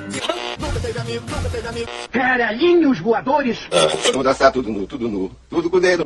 [0.00, 1.88] Nunca teve amigo, nunca teve amigo.
[2.12, 3.58] Caralhinhos voadores.
[4.12, 6.04] Vamos dançar tudo nu, tudo nu, tudo com o dedo.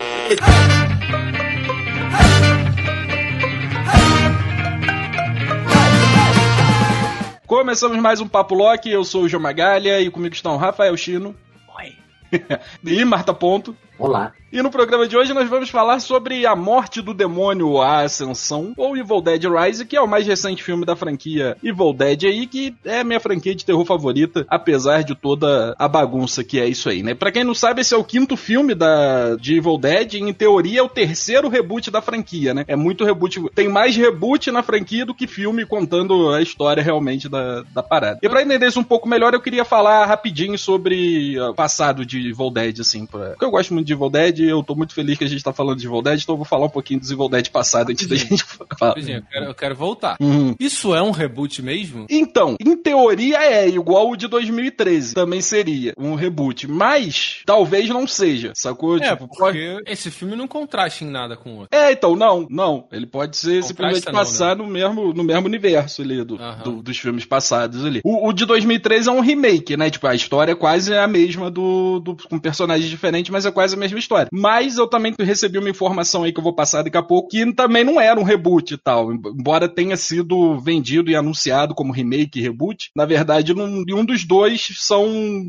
[7.47, 11.37] Começamos mais um Papo Loki, eu sou o João Magalha e comigo estão Rafael Chino.
[11.77, 11.93] Oi.
[12.83, 13.77] e Marta Ponto.
[13.99, 14.33] Olá.
[14.53, 18.75] E no programa de hoje nós vamos falar sobre a morte do demônio, a ascensão,
[18.77, 22.47] ou Evil Dead Rise, que é o mais recente filme da franquia Evil Dead aí,
[22.47, 26.69] que é a minha franquia de terror favorita, apesar de toda a bagunça que é
[26.69, 27.15] isso aí, né?
[27.15, 30.35] Pra quem não sabe, esse é o quinto filme da, de Evil Dead, e em
[30.35, 32.67] teoria é o terceiro reboot da franquia, né?
[32.69, 37.27] É muito reboot, tem mais reboot na franquia do que filme contando a história realmente
[37.27, 38.19] da, da parada.
[38.23, 42.29] E pra entender isso um pouco melhor, eu queria falar rapidinho sobre o passado de
[42.29, 43.31] Evil Dead, assim, pra...
[43.31, 45.53] porque eu gosto muito de Evil Dead, eu tô muito feliz que a gente tá
[45.53, 48.07] falando de Evil Dead, então eu vou falar um pouquinho do Evil Dead passado antes
[48.07, 48.95] da gente falar.
[48.99, 50.17] Eu quero, eu quero voltar.
[50.21, 50.55] Uhum.
[50.59, 52.07] Isso é um reboot mesmo?
[52.11, 55.15] Então, em teoria é igual o de 2013.
[55.15, 56.67] Também seria um reboot.
[56.69, 58.97] Mas, talvez não seja, sacou?
[58.99, 61.77] É, Tipo, porque esse filme não contrasta em nada com o outro.
[61.77, 62.87] É, então, não, não.
[62.93, 66.83] Ele pode ser Contrasta simplesmente não, passar no, mesmo, no mesmo universo ali do, do-
[66.83, 68.01] dos filmes passados ali.
[68.05, 69.91] O, o de 2013 é um remake, né?
[69.91, 73.75] Tipo, a história é quase a mesma do, do com personagens diferentes, mas é quase
[73.75, 74.29] a mesma história.
[74.33, 77.53] Mas eu também recebi uma informação aí que eu vou passar daqui a pouco, que
[77.53, 79.13] também não era um reboot e tal.
[79.13, 84.69] Embora tenha sido vendido e anunciado como remake e reboot, na verdade, nenhum dos dois
[84.79, 85.07] são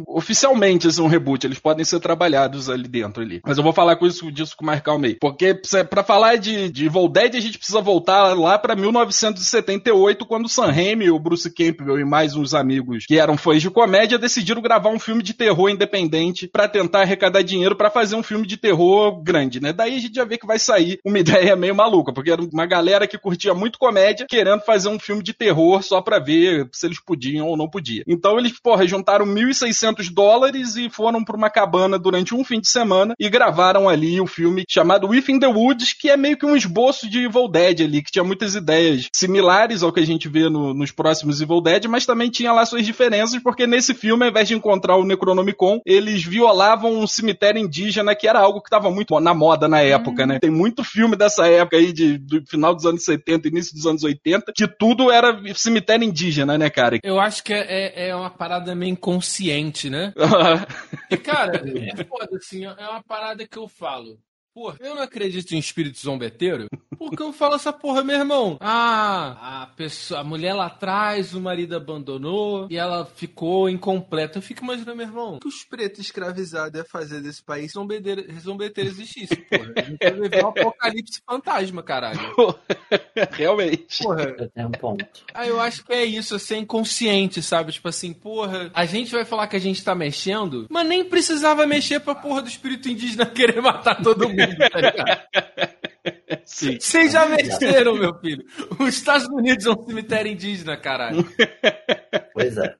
[0.07, 1.45] oficialmente assim, um reboot.
[1.45, 3.41] Eles podem ser trabalhados ali dentro ali.
[3.45, 5.15] Mas eu vou falar com isso, disso com mais calma aí.
[5.19, 10.25] Porque se- pra falar de, de Evil Dead, a gente precisa voltar lá pra 1978,
[10.25, 13.69] quando o Sam Raimi, o Bruce Campbell e mais uns amigos que eram fãs de
[13.69, 18.23] comédia decidiram gravar um filme de terror independente pra tentar arrecadar dinheiro pra fazer um
[18.23, 18.72] filme de terror
[19.23, 19.71] grande, né?
[19.73, 22.65] Daí a gente já vê que vai sair uma ideia meio maluca, porque era uma
[22.65, 26.85] galera que curtia muito comédia querendo fazer um filme de terror só pra ver se
[26.85, 28.03] eles podiam ou não podiam.
[28.07, 32.67] Então eles, porra, juntaram 1.600 dólares e foram pra uma cabana durante um fim de
[32.67, 36.55] semana e gravaram ali o filme chamado Within the Woods, que é meio que um
[36.55, 40.49] esboço de Evil Dead ali, que tinha muitas ideias similares ao que a gente vê
[40.49, 44.29] no- nos próximos Evil Dead, mas também tinha lá suas diferenças, porque nesse filme, ao
[44.29, 48.89] invés de encontrar o Necronomicon, eles violavam um cemitério indígena, que era algo que estava
[48.89, 50.39] muito na moda na época, né?
[50.39, 54.03] Tem muito filme dessa época aí, de, do final dos anos 70, início dos anos
[54.03, 56.99] 80, que tudo era cemitério indígena, né, cara?
[57.03, 60.13] Eu acho que é, é uma parada meio inconsciente, né?
[61.09, 64.17] E, cara, é foda, assim, é uma parada que eu falo.
[64.53, 68.57] Porra, eu não acredito em espírito zombeteiro, porque eu falo essa porra, meu irmão.
[68.61, 74.37] Ah, a pessoa, a mulher lá atrás, o marido abandonou e ela ficou incompleta.
[74.37, 77.73] Eu fico imaginando, meu irmão, o que os pretos escravizados iam fazer desse país se
[77.73, 79.73] zombeteiro, zombeteiro existisse, porra?
[79.75, 82.19] A gente vai viver um apocalipse fantasma, caralho.
[83.31, 84.03] Realmente.
[84.03, 85.05] Porra, Eu tenho um ponto.
[85.33, 87.71] ah, eu acho que é isso, é ser inconsciente, sabe?
[87.71, 91.65] Tipo assim, porra, a gente vai falar que a gente tá mexendo, mas nem precisava
[91.65, 95.21] mexer pra porra do espírito indígena querer matar todo mundo, tá ligado?
[96.45, 96.77] Sim.
[96.79, 98.43] Vocês já mexeram, meu filho.
[98.79, 101.25] Os Estados Unidos é um cemitério indígena, caralho.
[102.33, 102.75] Pois é.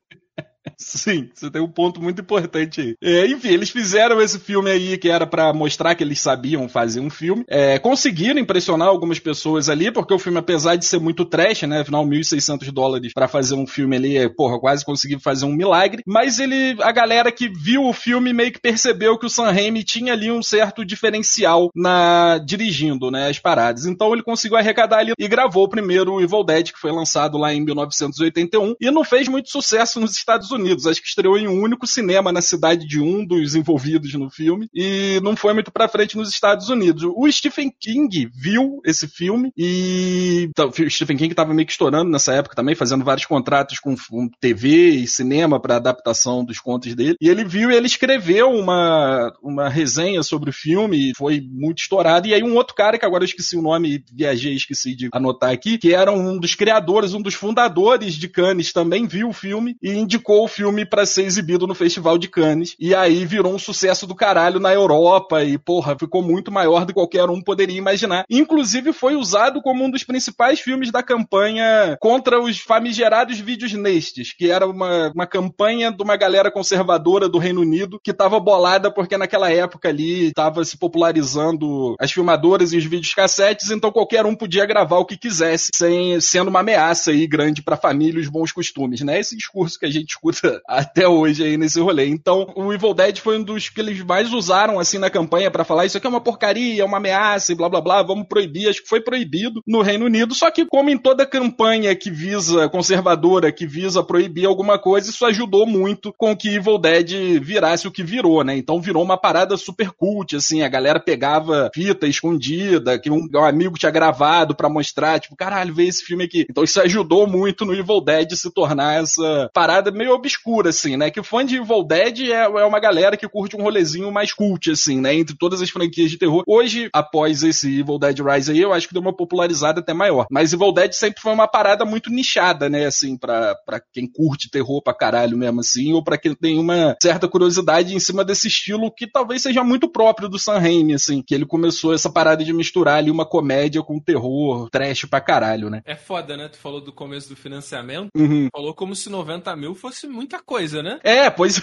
[0.77, 2.95] Sim, você tem um ponto muito importante aí.
[3.01, 6.99] É, enfim, eles fizeram esse filme aí que era pra mostrar que eles sabiam fazer
[6.99, 7.43] um filme.
[7.47, 11.81] É, conseguiram impressionar algumas pessoas ali, porque o filme, apesar de ser muito trash, né?
[11.81, 16.03] Afinal, 1.600 dólares pra fazer um filme ali, é, porra, quase conseguiu fazer um milagre.
[16.07, 19.83] Mas ele, a galera que viu o filme meio que percebeu que o Sam Raimi
[19.83, 23.29] tinha ali um certo diferencial na dirigindo, né?
[23.29, 23.85] As paradas.
[23.85, 27.53] Então ele conseguiu arrecadar ali e gravou o primeiro Evil Dead, que foi lançado lá
[27.53, 30.62] em 1981, e não fez muito sucesso nos Estados Unidos.
[30.71, 34.67] Acho que estreou em um único cinema na cidade de um dos envolvidos no filme
[34.73, 37.03] e não foi muito pra frente nos Estados Unidos.
[37.15, 42.09] O Stephen King viu esse filme e então, o Stephen King estava meio que estourando
[42.09, 43.95] nessa época também, fazendo vários contratos com,
[44.39, 47.15] TV e cinema para adaptação dos contos dele.
[47.19, 51.79] E ele viu e ele escreveu uma, uma resenha sobre o filme e foi muito
[51.79, 52.27] estourado.
[52.27, 55.51] E aí um outro cara, que agora eu esqueci o nome viajei, esqueci de anotar
[55.51, 59.75] aqui, que era um dos criadores, um dos fundadores de Cannes, também viu o filme
[59.81, 62.75] e indicou o filme para ser exibido no Festival de Cannes.
[62.79, 66.87] E aí virou um sucesso do caralho na Europa e, porra, ficou muito maior do
[66.87, 68.25] que qualquer um poderia imaginar.
[68.29, 74.33] Inclusive foi usado como um dos principais filmes da campanha contra os famigerados vídeos nestes,
[74.33, 78.91] que era uma, uma campanha de uma galera conservadora do Reino Unido que estava bolada
[78.91, 84.25] porque naquela época ali estava se popularizando as filmadoras e os vídeos cassetes, então qualquer
[84.25, 88.21] um podia gravar o que quisesse, sem sendo uma ameaça aí grande para família e
[88.21, 89.19] os bons costumes, né?
[89.19, 92.07] Esse discurso que a gente escuta até hoje aí nesse rolê.
[92.07, 95.63] Então, o Evil Dead foi um dos que eles mais usaram assim na campanha para
[95.63, 98.69] falar isso aqui é uma porcaria, é uma ameaça e blá blá blá, vamos proibir.
[98.69, 102.69] Acho que foi proibido no Reino Unido, só que como em toda campanha que visa
[102.69, 107.91] conservadora, que visa proibir alguma coisa, isso ajudou muito com que Evil Dead virasse o
[107.91, 108.57] que virou, né?
[108.57, 113.43] Então virou uma parada super cult, assim, a galera pegava fita escondida, que um, um
[113.43, 116.45] amigo tinha gravado para mostrar, tipo, caralho, vê esse filme aqui.
[116.49, 120.32] Então isso ajudou muito no Evil Dead se tornar essa parada meio obscura,
[120.67, 121.09] assim, né?
[121.09, 124.71] Que fã de Evil Dead é, é uma galera que curte um rolezinho mais cult,
[124.71, 125.13] assim, né?
[125.15, 126.43] Entre todas as franquias de terror.
[126.47, 130.25] Hoje, após esse Evil Dead Rise aí, eu acho que deu uma popularizada até maior.
[130.29, 132.85] Mas Evil Dead sempre foi uma parada muito nichada, né?
[132.85, 136.95] Assim, pra, pra quem curte terror pra caralho mesmo, assim, ou pra quem tem uma
[137.01, 141.21] certa curiosidade em cima desse estilo que talvez seja muito próprio do Sam Raimi, assim,
[141.21, 145.69] que ele começou essa parada de misturar ali uma comédia com terror, trash pra caralho,
[145.69, 145.81] né?
[145.85, 146.47] É foda, né?
[146.47, 148.47] Tu falou do começo do financiamento, Uhum.
[148.51, 150.99] falou como se 90 mil fosse muita coisa, né?
[151.03, 151.59] É, pois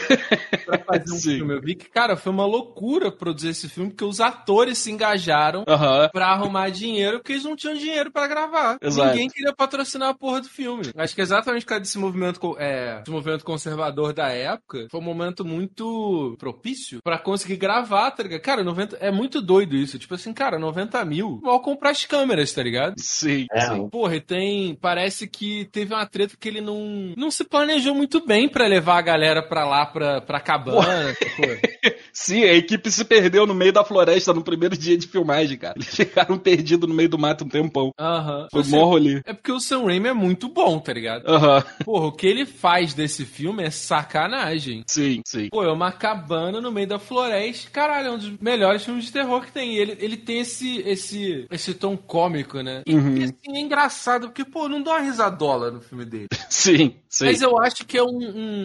[0.66, 1.36] Pra fazer um Sim.
[1.36, 1.54] filme.
[1.54, 5.64] Eu vi que, cara, foi uma loucura produzir esse filme, porque os atores se engajaram
[5.66, 6.08] Aham.
[6.12, 8.78] pra arrumar dinheiro, porque eles não tinham dinheiro pra gravar.
[8.80, 9.10] Exato.
[9.10, 10.84] Ninguém queria patrocinar a porra do filme.
[10.96, 15.04] Acho que exatamente por causa desse movimento, é, esse movimento conservador da época, foi um
[15.04, 18.40] momento muito propício pra conseguir gravar, tá ligado?
[18.40, 19.98] Cara, 90, é muito doido isso.
[19.98, 22.94] Tipo assim, cara, 90 mil, mal comprar as câmeras, tá ligado?
[22.98, 23.88] Sim, É, sim.
[23.88, 24.74] Porra, e tem.
[24.76, 27.12] Parece que teve uma treta que ele não.
[27.16, 31.14] Não se planejou muito bem pra levar a galera pra lá, pra, pra cabana.
[32.12, 35.74] Sim, a equipe se perdeu no meio da floresta no primeiro dia de filmagem, cara.
[35.76, 37.92] Eles ficaram perdidos no meio do mato um tempão.
[37.98, 38.48] Aham.
[38.50, 39.20] Foi Assim, mó rolê.
[39.24, 41.26] É porque o Sam Raimi é muito bom, tá ligado?
[41.28, 44.84] Aham, Porra, o que ele faz desse filme é sacanagem.
[44.88, 45.48] sim, sim.
[45.50, 47.70] Pô, é uma cabana no meio da floresta.
[47.70, 49.74] Caralho, é um dos melhores filmes de terror que tem.
[49.74, 52.82] E ele, ele tem esse, esse, esse tom cômico, né?
[52.86, 53.16] E, Uhum.
[53.16, 56.28] e, assim, é engraçado, porque, pô, não dá uma risadola no filme dele.
[56.48, 57.24] Sim, sim.
[57.26, 58.08] Mas eu acho que é um,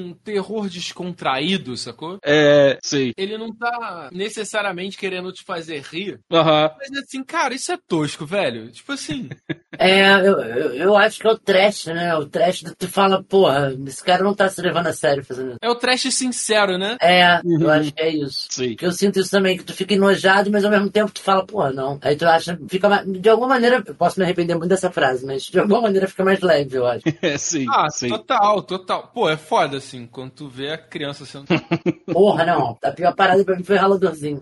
[0.10, 2.18] um terror descontraído, sacou?
[2.24, 3.12] É, sim.
[3.18, 6.20] Ele não tá necessariamente querendo te fazer rir.
[6.32, 6.72] Aham.
[6.78, 8.72] Mas assim, cara, isso é tosco, velho.
[8.72, 9.30] Tipo assim.
[9.78, 12.16] É, eu, eu, eu acho que é o trash, né?
[12.16, 15.50] O trash que tu fala, porra, esse cara não tá se levando a sério fazendo
[15.50, 15.58] isso.
[15.62, 16.96] É o trash sincero, né?
[17.02, 17.62] É, Uhum.
[17.64, 18.48] eu acho que é isso.
[18.52, 18.70] Sim.
[18.70, 21.46] Porque eu sinto isso também, que tu fica enojado, mas ao mesmo tempo tu fala,
[21.46, 22.00] porra, não.
[22.02, 25.26] Aí tu acha, fica mais, de alguma maneira, eu posso me arrepender muito dessa frase,
[25.26, 27.04] mas de alguma maneira fica mais leve, eu acho.
[27.22, 28.08] É, sim, Ah, sim.
[28.08, 29.12] total, total.
[29.14, 31.48] Pô, é foda, assim, quando tu vê a criança sendo.
[32.14, 32.78] Porra, não.
[32.82, 34.42] A pior parada pra mim foi raladorzinho.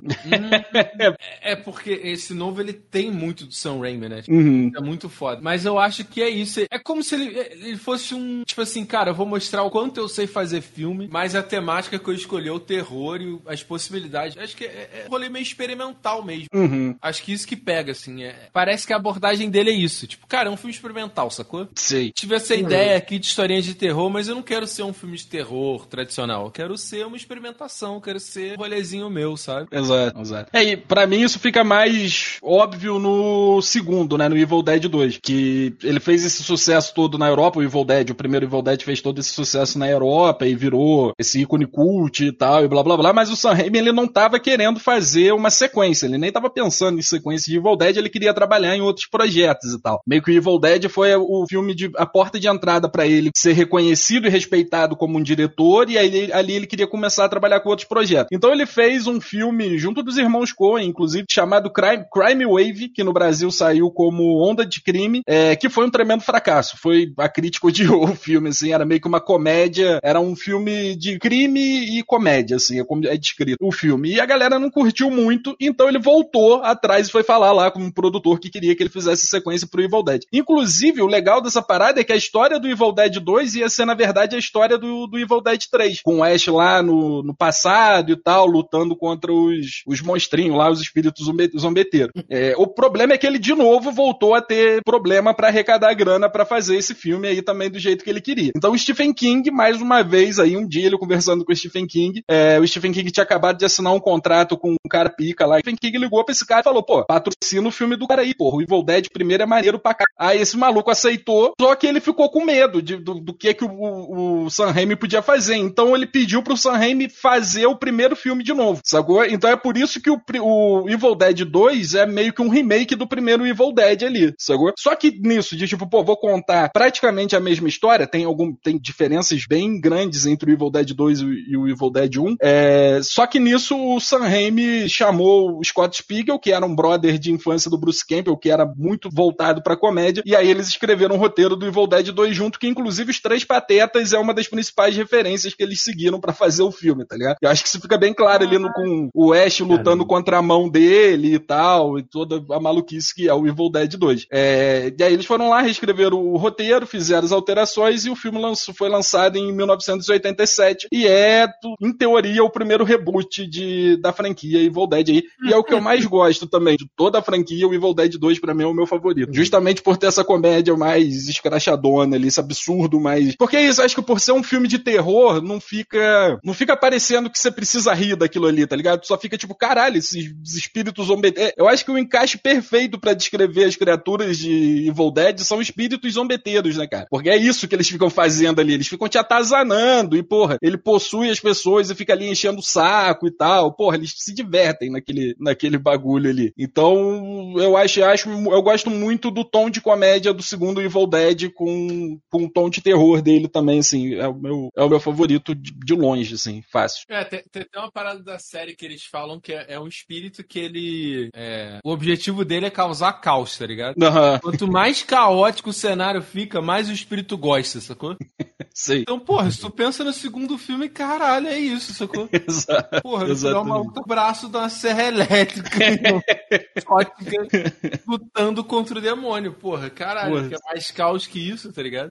[1.00, 4.24] é, é porque esse novo ele tem muito do Sam Raimi, né?
[4.28, 4.72] Uhum.
[4.76, 5.42] É muito foda.
[5.42, 6.62] Mas eu acho que é isso.
[6.70, 8.44] É como se ele, ele fosse um.
[8.44, 12.00] Tipo assim, cara, eu vou mostrar o quanto eu sei fazer filme, mas a temática
[12.00, 14.38] que eu escolhi é o terror e as possibilidades.
[14.38, 16.48] Acho que é, é um rolê meio experimental mesmo.
[16.54, 16.96] Uhum.
[17.02, 18.24] Acho que isso que pega, assim.
[18.24, 20.08] É, parece que a abordagem dele é isso.
[20.08, 21.68] Tipo, cara, é um filme experimental, sacou?
[21.76, 22.12] Sim.
[22.14, 25.18] Tive essa ideia aqui de historinhas de terror, mas eu não quero ser um filme
[25.18, 26.46] de terror tradicional.
[26.46, 29.68] Eu quero ser uma experimentação, eu quero ser um rolezinho meu, sabe?
[29.72, 30.50] Exato, exato.
[30.52, 34.28] É, e pra mim isso fica mais óbvio no segundo, né?
[34.28, 35.20] No Evil Dead 2.
[35.22, 38.82] Que ele fez esse sucesso todo na Europa, o Evil Dead, o primeiro Evil Dead
[38.82, 42.84] fez todo esse sucesso na Europa e virou esse ícone cult e tal, e blá
[42.84, 43.14] blá blá.
[43.14, 47.00] Mas o Sam Raimi, ele não tava querendo fazer uma sequência, ele nem tava pensando
[47.00, 50.02] em sequência de Evil Dead, ele queria trabalhar em outros projetos e tal.
[50.08, 53.30] Meio que o Evil Dead foi o filme de a porta de entrada pra ele
[53.36, 57.60] ser reconhecido e respeitado como um diretor, e aí ali ele queria começar a trabalhar
[57.60, 58.30] com outros projetos.
[58.32, 63.04] Então ele fez um filme junto dos irmãos Coen, inclusive, chamado Crime, Crime Wave, que
[63.04, 66.78] no Brasil saiu como Onda de Crime, é, que foi um tremendo fracasso.
[66.78, 70.96] Foi a crítica odiou o filme, assim, era meio que uma comédia, era um filme
[70.96, 74.14] de crime e comédia, assim, é como é descrito o filme.
[74.14, 77.80] E a galera não curtiu muito, então ele voltou atrás e foi falar lá com
[77.80, 80.24] um produtor que queria que ele fizesse sequência pro Evil Dead.
[80.32, 83.86] Inclusive, o legal dessa parada é que a história do Evil Dead 2 ia ser,
[83.86, 87.36] na verdade, a história do, do Evil Dead 3, com o Ash lá no, no
[87.36, 92.14] passado e tal, lutando contra os, os monstrinhos lá, os espíritos zombe, zombeteiros.
[92.30, 96.30] É, o problema é que ele, de novo, voltou a ter problema pra arrecadar grana
[96.30, 98.52] pra fazer esse filme aí também do jeito que ele queria.
[98.56, 101.88] Então o Stephen King, mais uma vez, aí um dia ele conversando com o Stephen
[101.88, 105.46] King, é, o Stephen King tinha acabado de assinar um contrato com um cara pica
[105.46, 105.56] lá.
[105.56, 108.22] O Stephen King ligou pra esse cara e falou, pô, patrocina o filme do cara
[108.22, 108.58] aí, porra.
[108.58, 110.06] O Evil Dead primeiro é maneiro pra cá.
[110.18, 113.66] Aí esse maluco aceitou, só que ele ficou com medo de, do, do que que
[113.66, 115.56] o, o, o Sam Raimi podia fazer.
[115.56, 119.26] Então ele pediu pro Sam Raimi fazer o primeiro filme filme de novo, sacou?
[119.26, 122.96] Então é por isso que o, o Evil Dead 2 é meio que um remake
[122.96, 124.74] do primeiro Evil Dead ali, sacou?
[124.78, 128.78] Só que nisso, de tipo, pô, vou contar praticamente a mesma história, tem algum, tem
[128.78, 133.26] diferenças bem grandes entre o Evil Dead 2 e o Evil Dead 1, é, só
[133.26, 137.72] que nisso o Sam Raimi chamou o Scott Spiegel, que era um brother de infância
[137.72, 141.56] do Bruce Campbell, que era muito voltado pra comédia, e aí eles escreveram o roteiro
[141.56, 145.54] do Evil Dead 2 junto, que inclusive os Três Patetas é uma das principais referências
[145.54, 147.38] que eles seguiram para fazer o filme, tá ligado?
[147.42, 150.42] Eu acho que isso fica bem claro ali no, com o Ash lutando contra a
[150.42, 154.28] mão dele e tal, e toda a maluquice que é o Evil Dead 2.
[154.32, 158.40] É, e aí eles foram lá, reescreveram o roteiro, fizeram as alterações e o filme
[158.40, 161.48] lançou, foi lançado em 1987 e é,
[161.82, 165.24] em teoria, o primeiro reboot de, da franquia Evil Dead aí.
[165.46, 168.18] E é o que eu mais gosto também de toda a franquia, o Evil Dead
[168.18, 169.34] 2 pra mim é o meu favorito.
[169.34, 173.36] Justamente por ter essa comédia mais escrachadona ali, esse absurdo mais...
[173.36, 176.76] Porque é isso, acho que por ser um filme de terror, não fica não fica
[176.76, 179.06] parecendo que você precisa rir daquilo ali, tá ligado?
[179.06, 181.52] Só fica tipo, caralho, esses espíritos zombeteiros.
[181.52, 185.62] É, eu acho que o encaixe perfeito para descrever as criaturas de Evil Dead são
[185.62, 187.08] espíritos zombeteiros, né, cara?
[187.10, 188.74] Porque é isso que eles ficam fazendo ali.
[188.74, 192.64] Eles ficam te atazanando e, porra, ele possui as pessoas e fica ali enchendo o
[192.64, 193.76] saco e tal.
[193.76, 196.54] Porra, eles se divertem naquele, naquele bagulho ali.
[196.58, 201.52] Então, eu acho, acho, eu gosto muito do tom de comédia do segundo Evil Dead
[201.54, 204.16] com, com o tom de terror dele também, assim.
[204.16, 207.06] É o meu, é o meu favorito de, de longe, assim, fácil.
[207.10, 210.44] É, tem, tem uma parada da série que eles falam que é, é um espírito
[210.44, 211.30] que ele.
[211.34, 213.96] É, o objetivo dele é causar caos, tá ligado?
[213.98, 214.40] Uhum.
[214.40, 218.18] Quanto mais caótico o cenário fica, mais o espírito gosta, sacou?
[218.74, 219.02] Sei.
[219.02, 222.28] Então, porra, se tu pensa no segundo filme, caralho, é isso, sacou?
[222.34, 223.02] Exato.
[223.02, 225.78] Porra, ele dá uma o braço de uma serra elétrica
[228.08, 229.90] lutando contra o demônio, porra.
[229.90, 230.50] Caralho, porra.
[230.50, 232.10] que é mais caos que isso, tá ligado?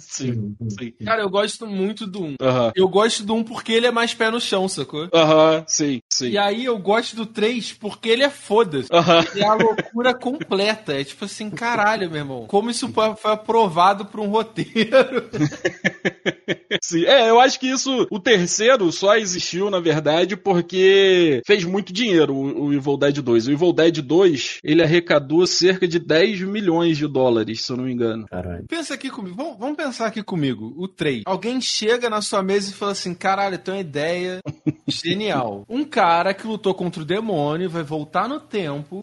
[0.00, 0.92] Sim, sim.
[1.04, 2.26] Cara, eu gosto muito do 1.
[2.26, 2.36] Uhum.
[2.74, 5.08] Eu gosto do 1 porque ele é mais pé no chão, sacou?
[5.12, 6.30] Aham, uhum, sim, sim.
[6.30, 8.88] E aí eu gosto do 3 porque ele é foda-se.
[8.92, 9.40] Uhum.
[9.40, 10.92] É a loucura completa.
[10.92, 12.46] É tipo assim, caralho, meu irmão.
[12.46, 15.28] Como isso foi aprovado por um roteiro.
[16.82, 21.92] Sim, é, eu acho que isso, o terceiro só existiu, na verdade, porque fez muito
[21.92, 23.46] dinheiro o, o Evil Dead 2.
[23.48, 27.84] O Evil Dead 2, ele arrecadou cerca de 10 milhões de dólares, se eu não
[27.84, 28.26] me engano.
[28.28, 28.64] Caralho.
[28.68, 31.22] Pensa aqui comigo, vamos, vamos pensar aqui comigo, o 3.
[31.26, 34.40] Alguém chega na sua mesa e fala assim, caralho, tem uma ideia
[34.86, 35.64] genial.
[35.70, 39.00] Um cara que lutou contra o demônio vai voltar no tempo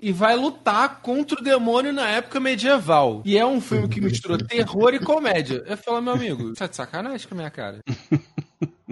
[0.00, 3.22] e vai lutar contra o demônio na época medieval.
[3.24, 5.62] E é um filme que mistura terror e comédia.
[5.66, 7.80] Eu falo, meu amigo, tá de sacanagem com a minha cara.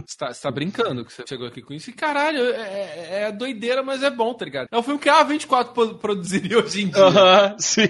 [0.06, 1.90] Você tá, você tá, brincando que você chegou aqui com isso.
[1.90, 4.68] E caralho, é, é, é, doideira, mas é bom, tá ligado?
[4.70, 7.02] É um filme que a A24 produziria hoje em dia.
[7.02, 7.88] Aham, uh -huh, sim.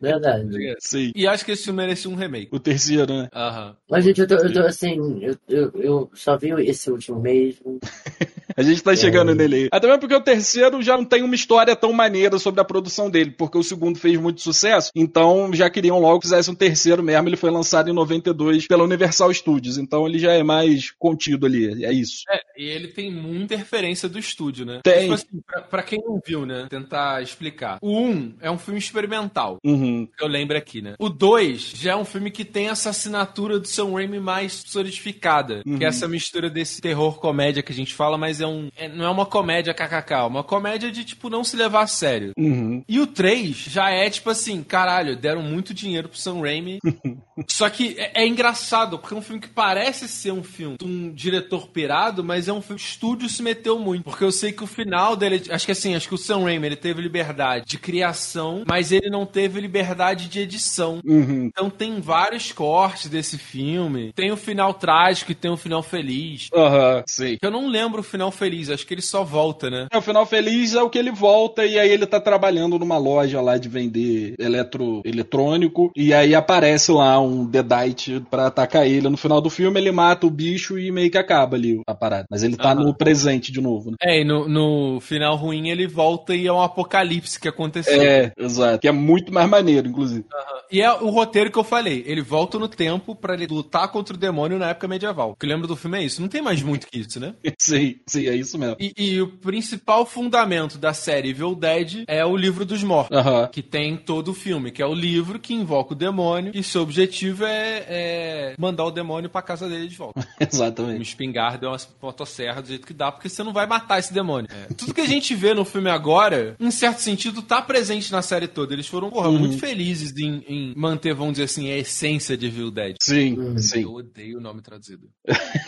[0.00, 0.76] Verdade.
[0.78, 1.12] Sim.
[1.14, 2.48] E acho que esse filme merecia um remake.
[2.52, 3.28] O terceiro, né?
[3.34, 3.66] Aham.
[3.66, 3.76] Uh -huh.
[3.90, 7.78] Mas, gente, eu tô, eu tô assim, eu, eu, eu, só vi esse último mesmo.
[8.56, 9.34] A gente tá chegando é.
[9.34, 9.68] nele aí.
[9.70, 13.10] Até mesmo porque o terceiro já não tem uma história tão maneira sobre a produção
[13.10, 17.02] dele, porque o segundo fez muito sucesso, então já queriam logo que fizesse um terceiro
[17.02, 17.28] mesmo.
[17.28, 21.84] Ele foi lançado em 92 pela Universal Studios, então ele já é mais contido ali,
[21.84, 22.22] é isso.
[22.30, 24.80] É, e ele tem muita interferência do estúdio, né?
[24.82, 25.02] Tem.
[25.02, 26.66] Tipo assim, pra, pra, quem não viu, né?
[26.70, 27.78] Tentar explicar.
[27.82, 30.08] O 1 é um filme experimental, uhum.
[30.18, 30.94] eu lembro aqui, né?
[30.98, 35.62] O 2 já é um filme que tem essa assinatura do Sam Raimi mais solidificada,
[35.66, 35.78] uhum.
[35.78, 38.70] que é essa mistura desse terror-comédia que a gente fala, mas é um.
[38.76, 41.86] É, não é uma comédia kkk, é uma comédia de, tipo, não se levar a
[41.86, 42.32] sério.
[42.36, 42.82] Uhum.
[42.88, 46.78] E o 3 já é, tipo assim, caralho, deram muito dinheiro pro Sam Raimi.
[47.48, 50.84] Só que é, é, engraçado, porque é um filme que parece ser um filme de
[50.84, 54.04] um diretor pirado, mas é um filme que o estúdio se meteu muito.
[54.04, 55.42] Porque eu sei que o final dele.
[55.50, 59.10] Acho que assim, acho que o Sam Raimi ele teve liberdade de criação, mas ele
[59.10, 61.00] não teve liberdade de edição.
[61.04, 61.46] Uhum.
[61.46, 64.12] Então tem vários cortes desse filme.
[64.12, 66.48] Tem o final trágico e tem o final feliz.
[66.54, 67.36] Aham, uhum, sim.
[67.40, 69.86] Eu não lembro o final feliz, acho que ele só volta, né?
[69.92, 72.98] É, o final feliz é o que ele volta e aí ele tá trabalhando numa
[72.98, 79.08] loja lá de vender eletro, eletrônico e aí aparece lá um Deadite pra atacar ele.
[79.08, 82.26] No final do filme ele mata o bicho e meio que acaba ali a parada.
[82.30, 82.84] Mas ele tá uhum.
[82.84, 83.96] no presente de novo, né?
[84.02, 88.00] É, e no, no final ruim ele volta e é um apocalipse que aconteceu.
[88.00, 88.80] É, exato.
[88.80, 90.20] Que é muito mais maneiro, inclusive.
[90.20, 90.58] Uhum.
[90.70, 92.04] E é o roteiro que eu falei.
[92.06, 95.30] Ele volta no tempo ele lutar contra o demônio na época medieval.
[95.30, 96.20] O que eu lembro do filme é isso.
[96.20, 97.34] Não tem mais muito que isso, né?
[97.58, 98.76] sim, sim, é isso mesmo.
[98.78, 103.16] E, e, o principal fundamento da série Evil Dead é o livro dos mortos.
[103.16, 103.48] Uhum.
[103.48, 106.82] Que tem todo o filme, que é o livro que invoca o demônio e seu
[106.82, 110.26] objetivo é, é mandar o demônio pra casa dele de volta.
[110.40, 110.96] Exatamente.
[110.96, 114.48] Uma espingarda, uma motosserra do jeito que dá, porque você não vai matar esse demônio.
[114.50, 114.74] É.
[114.74, 118.48] Tudo que a gente vê no filme agora, em certo sentido, tá presente na série
[118.48, 118.72] toda.
[118.72, 119.38] Eles foram, porra, uhum.
[119.38, 122.96] muito felizes em, em, manter, vamos dizer assim, a essência de Evil Dead.
[123.00, 123.58] Sim, uhum.
[123.58, 123.82] sim.
[123.82, 125.08] Eu odeio o nome traduzido.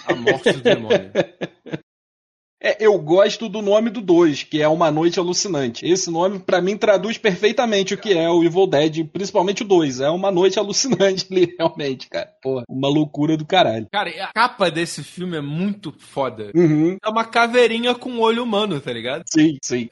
[0.06, 1.10] A morte do demônio.
[2.60, 5.86] É, eu gosto do nome do 2, que é Uma Noite Alucinante.
[5.86, 10.00] Esse nome, para mim, traduz perfeitamente o que é o Evil Dead, principalmente o 2.
[10.00, 12.28] É uma noite alucinante ali, realmente, cara.
[12.42, 13.86] Pô, uma loucura do caralho.
[13.92, 16.50] Cara, a capa desse filme é muito foda.
[16.52, 16.96] Uhum.
[17.04, 19.22] É uma caveirinha com olho humano, tá ligado?
[19.32, 19.88] Sim, sim.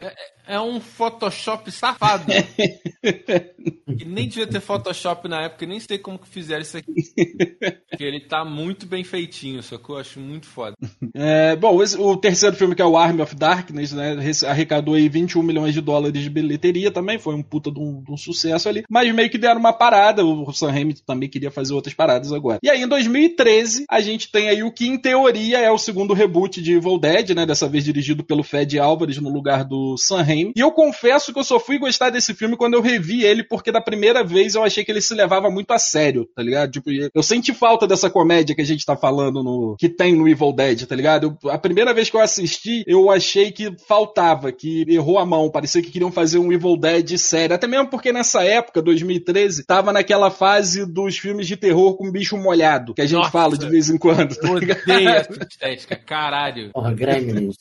[0.48, 2.24] É um Photoshop safado.
[4.06, 6.92] nem devia ter Photoshop na época, nem sei como que fizeram isso aqui.
[7.90, 10.76] Porque ele tá muito bem feitinho, só que eu acho muito foda.
[11.14, 15.08] É, bom, esse- o terceiro filme, que é o Army of Darkness, né, arrecadou aí
[15.08, 18.68] 21 milhões de dólares de bilheteria também, foi um puta de um, de um sucesso
[18.68, 22.32] ali, mas meio que deram uma parada, o Sam Raimi também queria fazer outras paradas
[22.32, 22.58] agora.
[22.62, 26.14] E aí, em 2013, a gente tem aí o que, em teoria, é o segundo
[26.14, 30.22] reboot de Evil Dead, né, dessa vez dirigido pelo Fed Álvares no lugar do Sam
[30.22, 33.42] Raimi, e eu confesso que eu só fui gostar desse filme quando eu revi ele,
[33.44, 36.70] porque da primeira vez eu achei que ele se levava muito a sério, tá ligado?
[36.72, 40.28] Tipo, eu senti falta dessa comédia que a gente tá falando no que tem no
[40.28, 41.36] Evil Dead, tá ligado?
[41.42, 42.45] Eu- a primeira vez que eu assisti,
[42.86, 47.16] eu achei que faltava, que errou a mão, parecia que queriam fazer um Evil Dead
[47.18, 52.10] sério, até mesmo porque nessa época, 2013, tava naquela fase dos filmes de terror com
[52.10, 53.30] bicho molhado, que a gente Nossa.
[53.30, 56.70] fala de vez em quando, tá odeio essa estética, caralho.
[56.72, 57.56] Porra, Gremlins,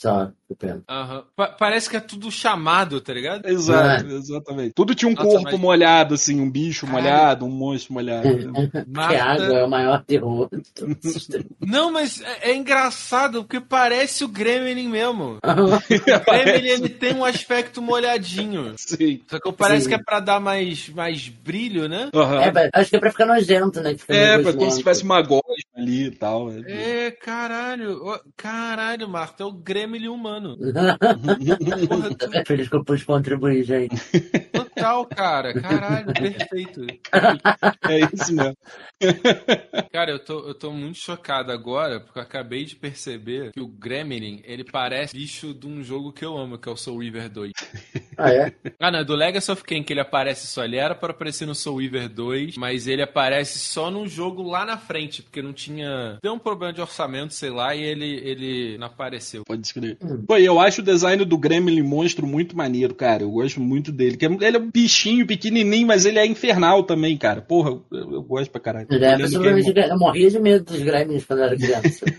[0.60, 0.84] pena.
[0.90, 1.24] Aham.
[1.36, 3.46] Pa- parece que é tudo chamado, tá ligado?
[3.48, 4.74] Exato, exatamente.
[4.74, 8.26] Tudo tinha um Nossa, corpo mas- molhado, assim, um bicho molhado, um monstro molhado.
[8.86, 10.50] Que água é o maior terror.
[10.52, 11.56] de todos os tempos.
[11.60, 15.38] Não, mas é, é engraçado, porque parece o Gremlin mesmo.
[15.46, 18.74] O Gremlin, ele tem um aspecto molhadinho.
[18.78, 19.22] Sim.
[19.30, 19.90] Só que parece Sim.
[19.90, 22.10] que é pra dar mais, mais brilho, né?
[22.14, 22.42] Aham.
[22.42, 23.96] É, acho que é pra ficar nojento, né?
[23.98, 25.44] fica É, pra como se tivesse uma gosma
[25.76, 26.50] ali e tal.
[26.52, 27.06] É.
[27.08, 28.02] É, caralho.
[28.38, 30.58] Caralho, Marta, é o Gremlin humano.
[31.88, 33.96] Porra, tu- Feliz que eu pude contribuir, gente.
[34.52, 35.54] total, cara.
[35.60, 36.86] Caralho, perfeito.
[37.88, 38.58] É isso mesmo.
[39.92, 43.68] Cara, eu tô, eu tô muito chocado agora, porque eu acabei de perceber que o
[43.68, 47.30] Gremlin, ele parece bicho de um jogo que eu amo, que é o Soul Weaver
[47.30, 47.52] 2.
[48.18, 48.52] Ah, é?
[48.80, 50.64] Ah, não, é do Legacy of Kain que ele aparece só.
[50.64, 54.66] Ele era para aparecer no Soul Weaver 2, mas ele aparece só num jogo lá
[54.66, 56.18] na frente, porque não tinha.
[56.22, 59.44] Deu um problema de orçamento, sei lá, e ele, ele não apareceu.
[59.46, 59.98] Pode escrever.
[60.28, 63.24] Pô, e eu acho o design do Gremlin monstro muito maneiro, cara.
[63.24, 64.18] Eu gosto muito dele.
[64.22, 67.42] é- Ele é um bichinho pequenininho, mas ele é infernal também, cara.
[67.42, 68.88] Porra, eu, eu gosto pra caralho.
[68.92, 72.06] É, Olhando pessoalmente, quem- eu morria de medo dos Gremlins quando eu era criança.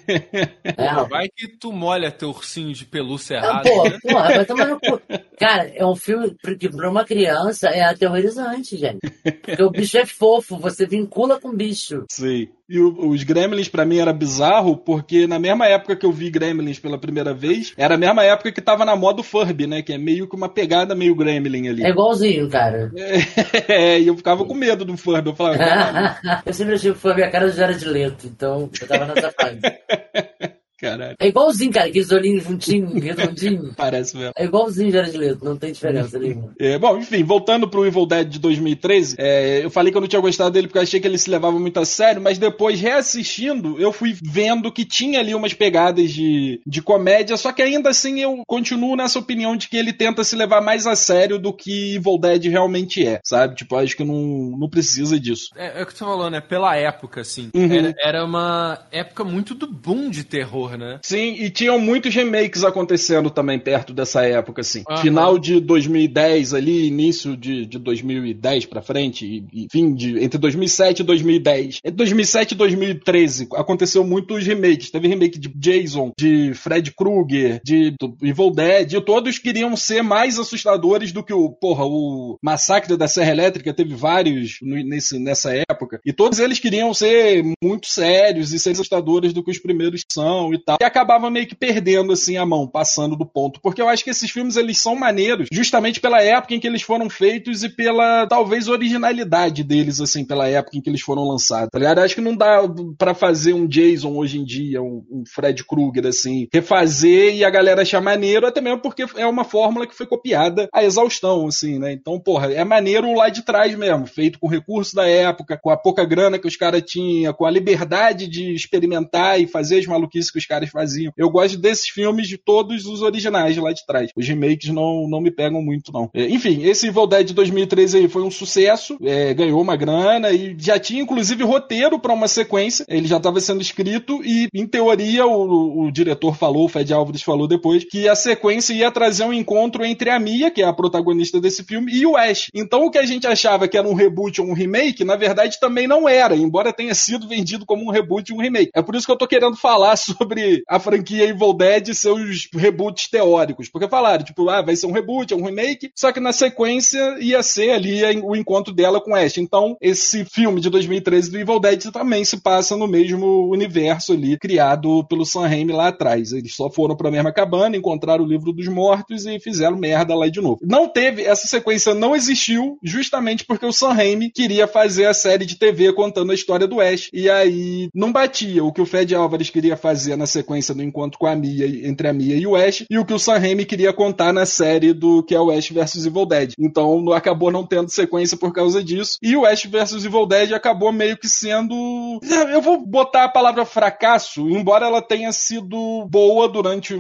[0.76, 3.68] É, Vai que tu molha teu ursinho de pelúcia Ah, errado.
[3.68, 3.98] pô, né?
[4.02, 5.00] porra, vai tomar no cu.
[5.38, 8.98] Cara, é um filme que pra uma criança é aterrorizante, gente.
[9.42, 12.04] Porque o bicho é fofo, você vincula com o bicho.
[12.10, 12.48] Sim.
[12.68, 16.30] E o- os Gremlins pra mim era bizarro, porque na mesma época que eu vi
[16.30, 19.82] Gremlins pela primeira vez, era a mesma época que tava na moda o Furby, né?
[19.82, 21.84] Que é meio que uma pegada meio Gremlin ali.
[21.84, 22.90] É igualzinho, cara.
[23.68, 25.30] É, e eu ficava com medo do Furby.
[25.30, 25.56] Eu falava,
[26.44, 29.60] eu sempre achei que foi a cara do Jared Leto, então eu tava nessa fase.
[30.78, 31.16] caralho.
[31.18, 33.74] É igualzinho, cara, aqueles olhinhos juntinhos, redondinhos.
[33.76, 34.32] Parece mesmo.
[34.36, 36.54] É igualzinho Jared Leto, não tem diferença nenhuma.
[36.58, 40.08] É, bom, enfim, voltando pro Evil Dead de 2013, é, eu falei que eu não
[40.08, 42.80] tinha gostado dele porque eu achei que ele se levava muito a sério, mas depois,
[42.80, 47.90] reassistindo, eu fui vendo que tinha ali umas pegadas de, de comédia, só que ainda
[47.90, 51.52] assim eu continuo nessa opinião de que ele tenta se levar mais a sério do
[51.52, 53.54] que Evil Dead realmente é, sabe?
[53.54, 55.50] Tipo, acho que não, não precisa disso.
[55.56, 56.40] É, é o que tu falou, né?
[56.40, 57.50] Pela época, assim.
[57.54, 57.72] Uhum.
[57.72, 60.98] Era, era uma época muito do boom de terror, né?
[61.02, 64.82] Sim, e tinham muitos remakes acontecendo também perto dessa época, assim.
[65.00, 70.38] Final de 2010 ali, início de, de 2010 pra frente, e, e fim de entre
[70.38, 71.78] 2007 e 2010.
[71.84, 74.90] Entre 2007 e 2013 aconteceu muitos remakes.
[74.90, 80.38] Teve remake de Jason, de Fred Krueger, de Evil Dead, e todos queriam ser mais
[80.38, 86.00] assustadores do que o, porra, o Massacre da Serra Elétrica teve vários nesse, nessa época,
[86.04, 90.50] e todos eles queriam ser muito sérios e ser assustadores do que os primeiros são
[90.56, 90.78] e tal.
[90.80, 94.10] E acabava meio que perdendo assim a mão, passando do ponto, porque eu acho que
[94.10, 98.26] esses filmes eles são maneiros justamente pela época em que eles foram feitos e pela
[98.26, 101.70] talvez originalidade deles assim, pela época em que eles foram lançados.
[101.70, 101.98] Tá ligado?
[101.98, 102.62] Eu acho que não dá
[102.98, 107.50] pra fazer um Jason hoje em dia, um, um Fred Krueger assim, refazer e a
[107.50, 111.78] galera achar maneiro, até mesmo porque é uma fórmula que foi copiada à exaustão assim,
[111.78, 111.92] né?
[111.92, 115.76] Então, porra, é maneiro lá de trás mesmo, feito com recursos da época, com a
[115.76, 120.30] pouca grana que os caras tinham, com a liberdade de experimentar e fazer as maluquices
[120.30, 121.12] que os caras faziam.
[121.16, 124.10] Eu gosto desses filmes de todos os originais lá de trás.
[124.16, 126.10] Os remakes não, não me pegam muito, não.
[126.14, 130.30] É, enfim, esse Evil Dead de 2013 aí foi um sucesso, é, ganhou uma grana
[130.30, 132.84] e já tinha inclusive roteiro para uma sequência.
[132.88, 137.22] Ele já estava sendo escrito e, em teoria, o, o diretor falou, o Fed Álvares
[137.22, 140.72] falou depois, que a sequência ia trazer um encontro entre a Mia, que é a
[140.72, 142.50] protagonista desse filme, e o Ash.
[142.54, 145.58] Então o que a gente achava que era um reboot ou um remake, na verdade
[145.60, 148.70] também não era, embora tenha sido vendido como um reboot e um remake.
[148.74, 151.94] É por isso que eu tô querendo falar sobre sobre a franquia Evil Dead e
[151.94, 153.68] seus reboots teóricos.
[153.68, 157.16] Porque falaram, tipo, ah, vai ser um reboot, é um remake, só que na sequência
[157.20, 159.38] ia ser ali o encontro dela com Ash.
[159.38, 164.38] Então, esse filme de 2013 do Evil Dead também se passa no mesmo universo ali,
[164.38, 166.32] criado pelo Sam Raimi lá atrás.
[166.32, 170.28] Eles só foram pra mesma cabana, encontraram o livro dos mortos e fizeram merda lá
[170.28, 170.58] de novo.
[170.62, 175.46] Não teve, essa sequência não existiu, justamente porque o Sam Raimi queria fazer a série
[175.46, 177.08] de TV contando a história do Ash.
[177.12, 181.18] E aí não batia o que o Fred Álvares queria fazer na sequência do encontro
[181.18, 183.64] com a Mia, entre a Mia e o Ash, e o que o Sam Raimi
[183.64, 186.52] queria contar na série do que é o Ash vs Evil Dead.
[186.58, 189.18] Então acabou não tendo sequência por causa disso.
[189.22, 191.74] E o Ash vs Evil Dead acabou meio que sendo.
[192.52, 196.96] Eu vou botar a palavra fracasso, embora ela tenha sido boa durante.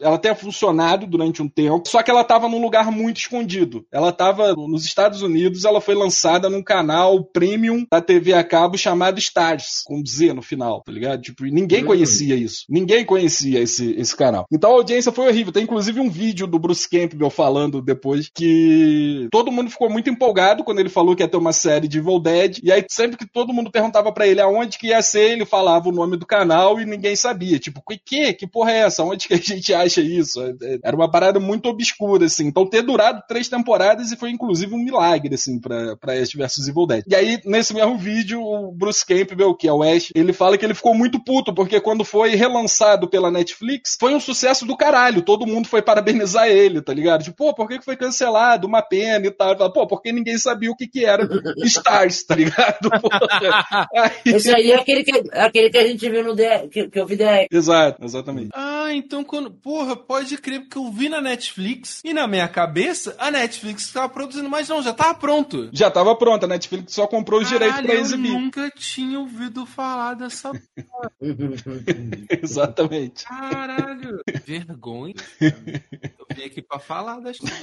[0.00, 3.84] Ela tenha funcionado durante um tempo, só que ela estava num lugar muito escondido.
[3.90, 8.76] Ela estava nos Estados Unidos, ela foi lançada num canal premium da TV a cabo
[8.76, 11.22] chamado Stars, com Z no final, tá ligado?
[11.22, 12.51] Tipo, ninguém conhecia isso.
[12.68, 14.46] Ninguém conhecia esse, esse canal.
[14.52, 15.52] Então a audiência foi horrível.
[15.52, 20.64] Tem inclusive um vídeo do Bruce Campbell falando depois que todo mundo ficou muito empolgado
[20.64, 22.58] quando ele falou que ia ter uma série de Evil Dead.
[22.62, 25.88] E aí, sempre que todo mundo perguntava para ele aonde que ia ser, ele falava
[25.88, 27.58] o nome do canal e ninguém sabia.
[27.58, 28.32] Tipo, que?
[28.34, 29.04] Que porra é essa?
[29.04, 30.40] Onde que a gente acha isso?
[30.40, 32.46] É, é, era uma parada muito obscura, assim.
[32.46, 36.68] Então, ter durado três temporadas e foi inclusive um milagre, assim, pra, pra Ash vs
[36.68, 37.04] Evil Dead.
[37.06, 40.64] E aí, nesse mesmo vídeo, o Bruce Campbell, que é o Ash, ele fala que
[40.64, 45.22] ele ficou muito puto, porque quando foi relançado pela Netflix, foi um sucesso do caralho.
[45.22, 47.22] Todo mundo foi parabenizar ele, tá ligado?
[47.22, 48.66] Tipo, pô, por que foi cancelado?
[48.66, 49.56] Uma pena e tal.
[49.56, 51.22] Fala, pô, porque ninguém sabia o que que era
[51.64, 52.90] Stars, tá ligado?
[53.94, 54.34] aí...
[54.34, 57.06] Esse aí é aquele que, aquele que a gente viu no The, que, que eu
[57.06, 58.50] vi The Exato, exatamente.
[58.52, 59.50] Ah, então quando.
[59.50, 64.08] Porra, pode crer, porque eu vi na Netflix e na minha cabeça a Netflix estava
[64.08, 65.68] produzindo, mas não, já tava pronto.
[65.72, 68.32] Já tava pronto, a Netflix só comprou os direitos pra exibir.
[68.32, 71.12] Eu nunca tinha ouvido falar dessa porra.
[72.42, 73.24] Exatamente.
[73.24, 75.14] Caralho, vergonha.
[75.40, 77.60] Eu vim aqui pra falar das coisas.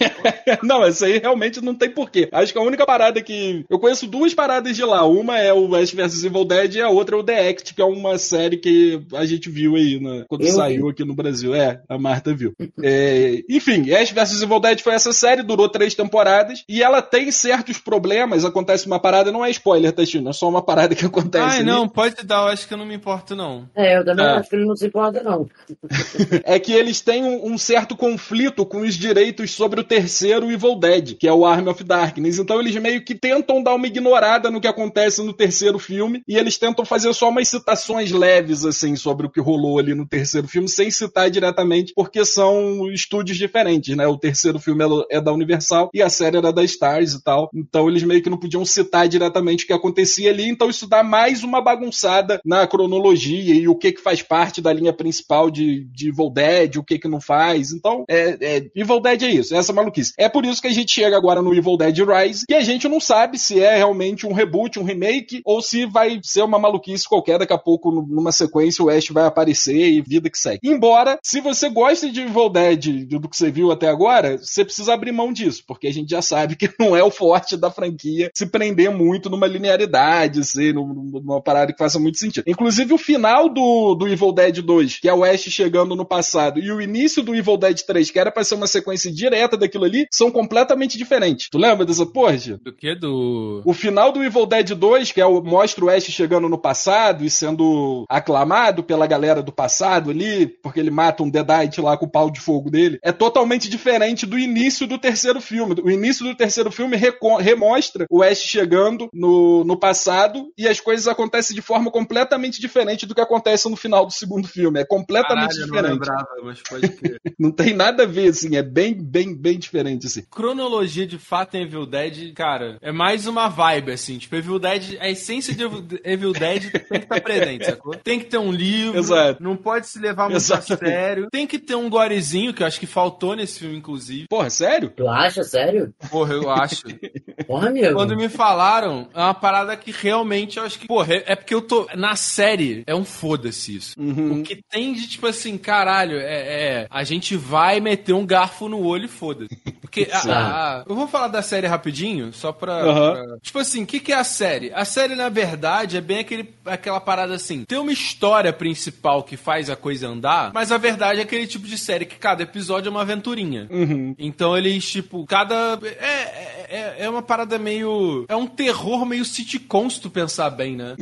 [0.63, 2.29] não, isso aí realmente não tem porquê.
[2.31, 3.65] Acho que a única parada que.
[3.69, 5.05] Eu conheço duas paradas de lá.
[5.05, 7.81] Uma é o Ash vs Evil Dead e a outra é o The Act, que
[7.81, 10.91] é uma série que a gente viu aí né, quando eu saiu vi.
[10.91, 11.53] aqui no Brasil.
[11.53, 12.53] É, a Marta viu.
[12.81, 17.31] É, enfim, Ash vs Evil Dead foi essa série, durou três temporadas e ela tem
[17.31, 18.45] certos problemas.
[18.45, 20.29] Acontece uma parada, não é spoiler, tá, Chino?
[20.29, 21.43] É só uma parada que acontece.
[21.43, 21.65] Ai, ali.
[21.65, 23.69] não, pode dar, eu acho que eu não me importo, não.
[23.75, 24.29] É, eu também é.
[24.29, 25.47] acho que ele não se importa, não.
[26.43, 30.75] é que eles têm um, um certo conflito com os direitos sobre o terceiro Evil
[30.75, 32.39] Dead, que é o Army of Darkness.
[32.39, 36.37] Então eles meio que tentam dar uma ignorada no que acontece no terceiro filme e
[36.37, 40.47] eles tentam fazer só umas citações leves, assim, sobre o que rolou ali no terceiro
[40.47, 44.07] filme, sem citar diretamente, porque são estúdios diferentes, né?
[44.07, 47.49] O terceiro filme é da Universal e a série era da Stars e tal.
[47.53, 51.03] Então eles meio que não podiam citar diretamente o que acontecia ali, então isso dá
[51.03, 55.85] mais uma bagunçada na cronologia e o que que faz parte da linha principal de,
[55.85, 57.71] de Evil Dead, o que que não faz.
[57.71, 60.13] Então, é, é, Evil Dead é isso, é essa maluquice.
[60.17, 62.87] É por isso que a gente chega agora no Evil Dead Rise, que a gente
[62.87, 67.07] não sabe se é realmente um reboot, um remake, ou se vai ser uma maluquice
[67.07, 70.59] qualquer, daqui a pouco, numa sequência, o Ash vai aparecer e vida que segue.
[70.63, 70.88] Embora,
[71.23, 75.11] se você gosta de Evil Dead, do que você viu até agora, você precisa abrir
[75.11, 78.45] mão disso, porque a gente já sabe que não é o forte da franquia se
[78.45, 82.45] prender muito numa linearidade, assim, numa parada que faça muito sentido.
[82.47, 86.59] Inclusive, o final do, do Evil Dead 2, que é o Ash chegando no passado,
[86.59, 89.85] e o início do Evil Dead 3, que era pra ser uma sequência direta daquilo
[89.85, 91.49] ali, são completamente diferentes.
[91.49, 92.29] Tu lembra dessa porra?
[92.63, 92.95] Do que?
[92.95, 93.61] Do.
[93.65, 97.25] O final do Evil Dead 2, que é o mostra o Ash chegando no passado
[97.25, 102.05] e sendo aclamado pela galera do passado ali, porque ele mata um Deadite lá com
[102.05, 105.75] o pau de fogo dele, é totalmente diferente do início do terceiro filme.
[105.83, 111.07] O início do terceiro filme remostra o Ash chegando no, no passado e as coisas
[111.07, 114.79] acontecem de forma completamente diferente do que acontece no final do segundo filme.
[114.79, 115.83] É completamente Caralho, diferente.
[115.83, 116.89] Não, lembrava, mas pode
[117.39, 120.23] não tem nada a ver, assim, é bem, bem, bem diferente, assim.
[120.29, 124.17] Cronologia de fato em Evil Dead, cara, é mais uma vibe, assim.
[124.17, 125.63] Tipo, Evil Dead, a essência de
[126.03, 127.95] Evil Dead tem que estar presente, sacou?
[127.95, 129.41] Tem que ter um livro, Exato.
[129.41, 130.68] não pode se levar muito Exato.
[130.77, 131.27] Sério.
[131.31, 134.27] Tem que ter um gorezinho, que eu acho que faltou nesse filme, inclusive.
[134.27, 134.91] Porra, sério?
[134.95, 135.93] Tu acha, sério?
[136.09, 136.83] Porra, eu acho.
[137.47, 137.93] Porra, meu.
[137.93, 140.87] Quando me falaram, é uma parada que realmente eu acho que.
[140.87, 141.87] Porra, é, é porque eu tô.
[141.95, 143.99] Na série, é um foda-se isso.
[143.99, 144.39] Uhum.
[144.39, 146.87] O que tem de, tipo assim, caralho, é, é.
[146.89, 149.55] A gente vai meter um garfo no olho e foda-se.
[149.81, 152.85] Porque a, a, eu vou falar da série rapidinho, só pra.
[152.85, 153.13] Uhum.
[153.13, 153.37] pra...
[153.41, 154.71] Tipo assim, o que, que é a série?
[154.73, 157.63] A série, na verdade, é bem aquele, aquela parada assim.
[157.65, 161.65] Tem uma história principal que faz a coisa andar, mas a verdade é aquele tipo
[161.65, 163.65] de série que cada episódio é uma aventurinha.
[163.71, 164.13] Uhum.
[164.19, 165.79] Então eles, tipo, cada.
[165.81, 168.25] É, é, é, é uma parada meio.
[168.27, 170.97] É um terror meio sitcom, se tu pensar bem, né?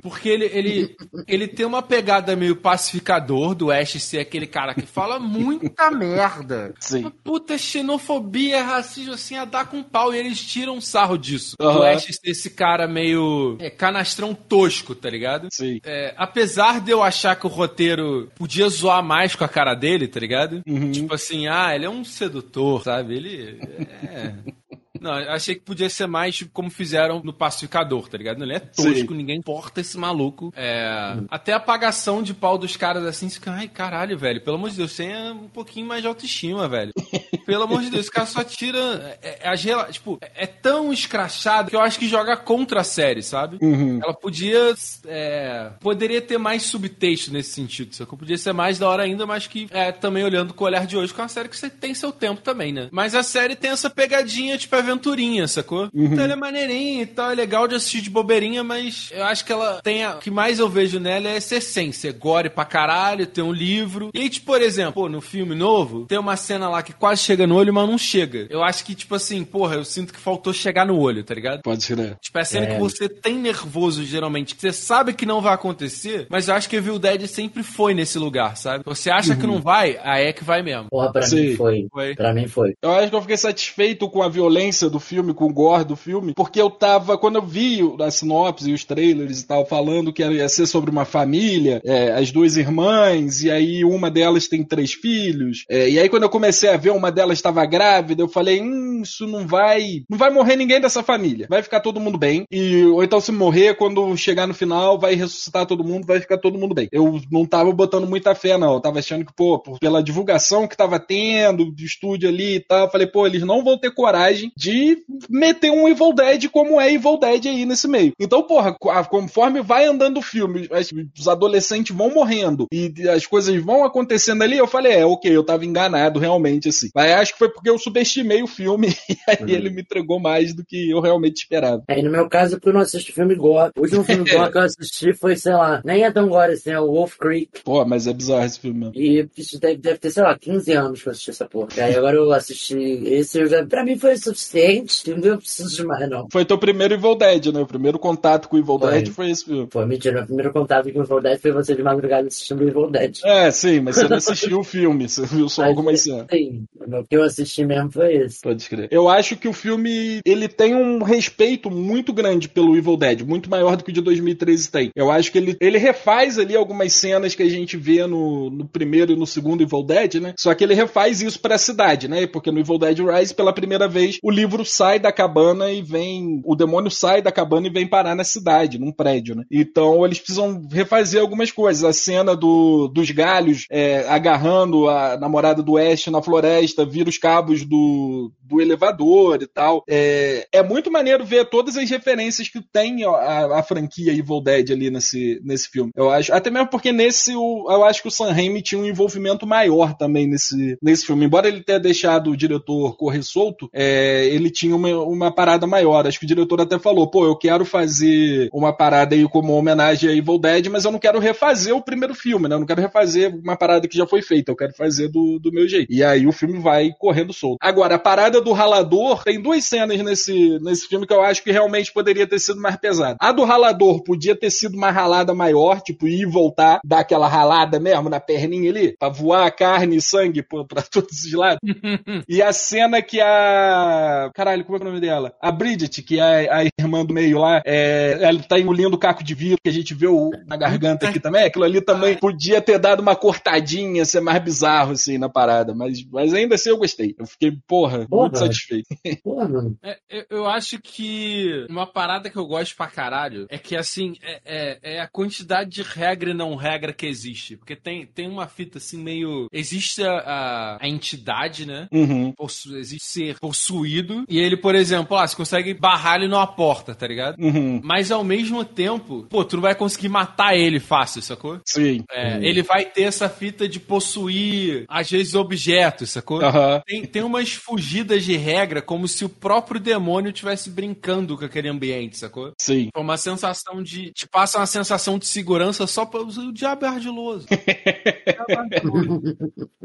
[0.00, 0.96] Porque ele, ele,
[1.26, 6.72] ele tem uma pegada meio pacificador do Ash ser aquele cara que fala muita merda.
[6.78, 7.00] Sim.
[7.00, 10.14] Uma puta xenofobia, racismo, assim, a dar com pau.
[10.14, 11.56] E eles tiram sarro disso.
[11.60, 11.72] Aham.
[11.72, 15.48] Do Ash ser esse cara meio é, canastrão tosco, tá ligado?
[15.50, 15.80] Sim.
[15.84, 20.08] É, apesar de eu achar que o roteiro podia zoar mais com a cara dele,
[20.08, 20.62] tá ligado?
[20.92, 23.16] Tipo assim, ah, ele é um sedutor, sabe?
[23.16, 23.60] Ele
[24.02, 24.34] é.
[25.00, 28.42] Não, achei que podia ser mais tipo, como fizeram no Pacificador, tá ligado?
[28.42, 29.14] Ele é tosco, Sim.
[29.14, 30.52] ninguém importa esse maluco.
[30.56, 31.16] É.
[31.30, 34.76] Até a apagação de pau dos caras assim, fica, ai caralho, velho, pelo amor de
[34.76, 36.92] Deus, tenha um pouquinho mais de autoestima, velho.
[37.46, 38.78] Pelo amor de Deus, esse cara só tira.
[39.20, 42.84] É, é, as rela- tipo, é tão escrachado que eu acho que joga contra a
[42.84, 43.58] série, sabe?
[44.00, 44.72] Ela podia.
[45.06, 48.16] é, poderia ter mais subtexto nesse sentido, sacou?
[48.16, 50.96] Podia ser mais da hora ainda, mas que é, também olhando com o olhar de
[50.96, 52.88] hoje, que é uma série que você tem seu tempo também, né?
[52.92, 55.88] Mas a série tem essa pegadinha, tipo, aventurinha, sacou?
[55.94, 59.44] Então ela é maneirinha e tal, é legal de assistir de bobeirinha, mas eu acho
[59.44, 60.04] que ela tem.
[60.04, 62.08] A, o que mais eu vejo nela é essa essência.
[62.08, 64.10] É gore pra caralho, tem um livro.
[64.14, 67.22] E aí, tipo, por exemplo, pô, no filme novo, tem uma cena lá que quase
[67.22, 68.46] chega no olho, mas não chega.
[68.50, 71.62] Eu acho que, tipo assim, porra, eu sinto que faltou chegar no olho, tá ligado?
[71.62, 72.16] Pode ser, né?
[72.20, 72.74] Tipo, é a cena É.
[72.74, 76.68] que você tem nervoso, geralmente, que você sabe que não vai acontecer, mas eu acho
[76.68, 78.82] que Evil Dead sempre foi nesse lugar, sabe?
[78.86, 80.88] Você acha que não vai, aí é que vai mesmo.
[80.90, 81.50] Porra, pra Sim.
[81.50, 81.86] mim foi.
[81.92, 82.14] Foi.
[82.14, 82.74] Pra mim foi.
[82.82, 85.96] Eu acho que eu fiquei satisfeito com a violência do filme, com o gore do
[85.96, 90.12] filme, porque eu tava, quando eu vi a sinopse e os trailers e tal, falando
[90.12, 94.64] que ia ser sobre uma família, é, as duas irmãs, e aí uma delas tem
[94.64, 98.28] três filhos, é, e aí quando eu comecei a ver uma delas estava grávida, eu
[98.28, 102.18] falei, hum, isso não vai, não vai morrer ninguém dessa família, vai ficar todo mundo
[102.18, 106.20] bem, e, ou então se morrer, quando chegar no final, vai ressuscitar todo mundo, vai
[106.20, 106.88] ficar todo mundo bem.
[106.92, 110.76] Eu não tava botando muita fé, não, eu tava achando que, pô, pela divulgação que
[110.76, 114.52] tava tendo, do estúdio ali e tal, eu falei, pô, eles não vão ter coragem
[114.60, 118.12] de meter um Evil Dead como é Evil Dead aí nesse meio.
[118.20, 118.76] Então, porra,
[119.08, 124.42] conforme vai andando o filme, as- os adolescentes vão morrendo e as coisas vão acontecendo
[124.42, 126.88] ali, eu falei, é, ok, eu tava enganado realmente, assim.
[126.94, 130.54] Mas acho que foi porque eu subestimei o filme e aí ele me entregou mais
[130.54, 131.82] do que eu realmente esperava.
[131.88, 133.72] É, e no meu caso, porque eu não assisto filme gore.
[133.76, 136.70] O último filme gore que eu assisti foi, sei lá, nem é tão gore assim,
[136.70, 137.62] é o Wolf Creek.
[137.64, 138.92] Pô, mas é bizarro esse filme mesmo.
[138.96, 141.68] E isso deve, deve ter, sei lá, 15 anos que eu assisti essa porra.
[141.76, 144.14] E aí agora eu assisti esse, eu já, pra mim foi o
[144.50, 146.26] suficiente, não preciso de mais, não.
[146.30, 147.60] Foi teu primeiro Evil Dead, né?
[147.60, 148.90] O primeiro contato com o Evil Foi.
[148.90, 149.66] Dead foi esse filme.
[149.66, 152.68] Pô, mentira, meu primeiro contato com o Evil Dead foi você de madrugada assistindo o
[152.68, 153.18] Evil Dead.
[153.24, 156.26] É, sim, mas você não assistiu o filme, você viu só Mas, algumas cenas.
[156.30, 158.40] Sim, o que eu assisti mesmo foi esse.
[158.40, 158.88] Pode crer.
[158.90, 163.48] Eu acho que o filme ele tem um respeito muito grande pelo Evil Dead, muito
[163.48, 164.90] maior do que o de 2013 tem.
[164.94, 168.66] Eu acho que ele, ele refaz ali algumas cenas que a gente vê no, no
[168.66, 170.34] primeiro e no segundo Evil Dead, né?
[170.38, 172.26] Só que ele refaz isso pra cidade, né?
[172.26, 176.40] Porque no Evil Dead Rise, pela primeira vez, o livro sai da cabana e vem.
[176.44, 179.44] O demônio sai da cabana e vem parar na cidade, num prédio, né?
[179.50, 181.84] Então eles precisam refazer algumas coisas.
[181.84, 187.18] A cena do, dos galhos é, agarrando a namorada do Ash na floresta, vira os
[187.18, 189.82] cabos do, do elevador e tal.
[189.88, 194.40] É, é muito maneiro ver todas as referências que tem a, a, a franquia Evil
[194.42, 195.90] Dead ali nesse, nesse filme.
[195.94, 198.86] Eu acho, até mesmo porque nesse o- eu acho que o Sam Raimi tinha um
[198.86, 201.24] envolvimento maior também nesse, nesse filme.
[201.26, 206.06] Embora ele tenha deixado o diretor correr solto, é, ele tinha uma, uma parada maior.
[206.06, 210.08] Acho que o diretor até falou, pô, eu quero fazer uma parada aí como homenagem
[210.08, 212.54] a Evil Dead, mas eu não quero refazer o primeiro filme, né?
[212.54, 215.52] Eu não quero refazer uma parada que já foi feita, eu quero fazer do, do
[215.52, 215.92] meu jeito.
[215.92, 217.58] E aí o filme vai correndo solto.
[217.60, 221.50] Agora, a parada do ralador, tem duas cenas nesse, nesse filme que eu acho que
[221.50, 223.16] realmente poderia ter sido mais pesada.
[223.20, 227.28] A do ralador podia ter sido uma ralada maior, tipo, ir e voltar, dar aquela
[227.28, 231.60] ralada mesmo na perninha ali, pra voar carne e sangue pô, pra todos os lados.
[232.28, 234.19] E a cena que a.
[234.34, 235.34] Caralho, como é é o nome dela?
[235.40, 238.18] A Bridget, que é a irmã do meio lá, é...
[238.20, 241.20] ela tá engolindo o caco de vidro que a gente vê o- na garganta aqui
[241.20, 241.44] também.
[241.44, 245.74] Aquilo ali também podia ter dado uma cortadinha, ser mais bizarro assim na parada.
[245.74, 247.14] Mas, mas ainda assim eu gostei.
[247.18, 248.22] Eu fiquei, porra, Porra.
[248.22, 248.86] muito satisfeito.
[249.22, 249.78] Porra, mano.
[249.82, 254.14] É, eu, eu acho que uma parada que eu gosto pra caralho é que, assim,
[254.22, 257.56] é, é- é a quantidade de regra e não regra que existe.
[257.56, 259.46] Porque tem, tem uma fita, assim, meio...
[259.52, 261.88] Existe a, a, a entidade, né?
[261.92, 262.32] Uhum.
[262.32, 264.09] Possu- existe ser possuído.
[264.28, 267.36] E ele, por exemplo, ah, você consegue barrar ele numa porta, tá ligado?
[267.38, 267.80] Uhum.
[267.82, 271.60] Mas ao mesmo tempo, pô, tu não vai conseguir matar ele fácil, sacou?
[271.64, 272.04] Sim.
[272.10, 276.42] É, Ele vai ter essa fita de possuir, às vezes, objetos, sacou?
[276.42, 276.82] Aham.
[276.86, 281.68] Tem, tem umas fugidas de regra, como se o próprio demônio estivesse brincando com aquele
[281.68, 282.52] ambiente, sacou?
[282.60, 282.88] Sim.
[282.94, 284.12] É uma sensação de.
[284.12, 287.46] Te passa uma sensação de segurança só para o diabo é ardiloso.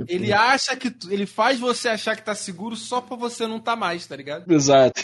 [0.08, 0.94] ele acha que.
[1.10, 4.52] Ele faz você achar que tá seguro só pra você não tá mais, tá ligado?
[4.52, 5.02] Exato.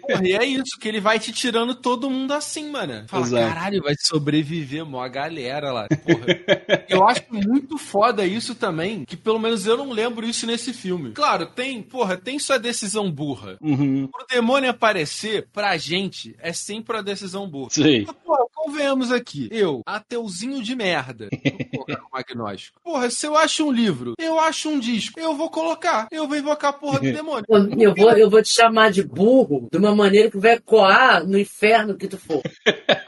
[0.00, 3.04] Porra, e é isso, que ele vai te tirando todo mundo assim, mano.
[3.08, 3.48] Fala, Exato.
[3.48, 5.88] caralho, vai sobreviver mó galera lá.
[5.88, 6.26] Porra.
[6.88, 11.12] eu acho muito foda isso também, que pelo menos eu não lembro isso nesse filme.
[11.12, 13.56] Claro, tem, porra, tem sua decisão burra.
[13.60, 14.06] Uhum.
[14.06, 17.70] Pro demônio aparecer, pra gente, é sempre a decisão burra.
[17.70, 18.04] Sim.
[18.06, 19.48] Mas, Porra, convenhamos aqui.
[19.50, 21.28] Eu, ateuzinho de merda.
[21.72, 22.80] Colocar um agnóstico.
[22.82, 26.06] Porra, se eu acho um livro, eu acho um disco, eu vou colocar.
[26.12, 27.44] Eu vou invocar a porra do demônio.
[27.46, 31.26] Pô, Eu vou, eu vou te chamar de burro de uma maneira que vai coar
[31.26, 32.40] no inferno que tu for.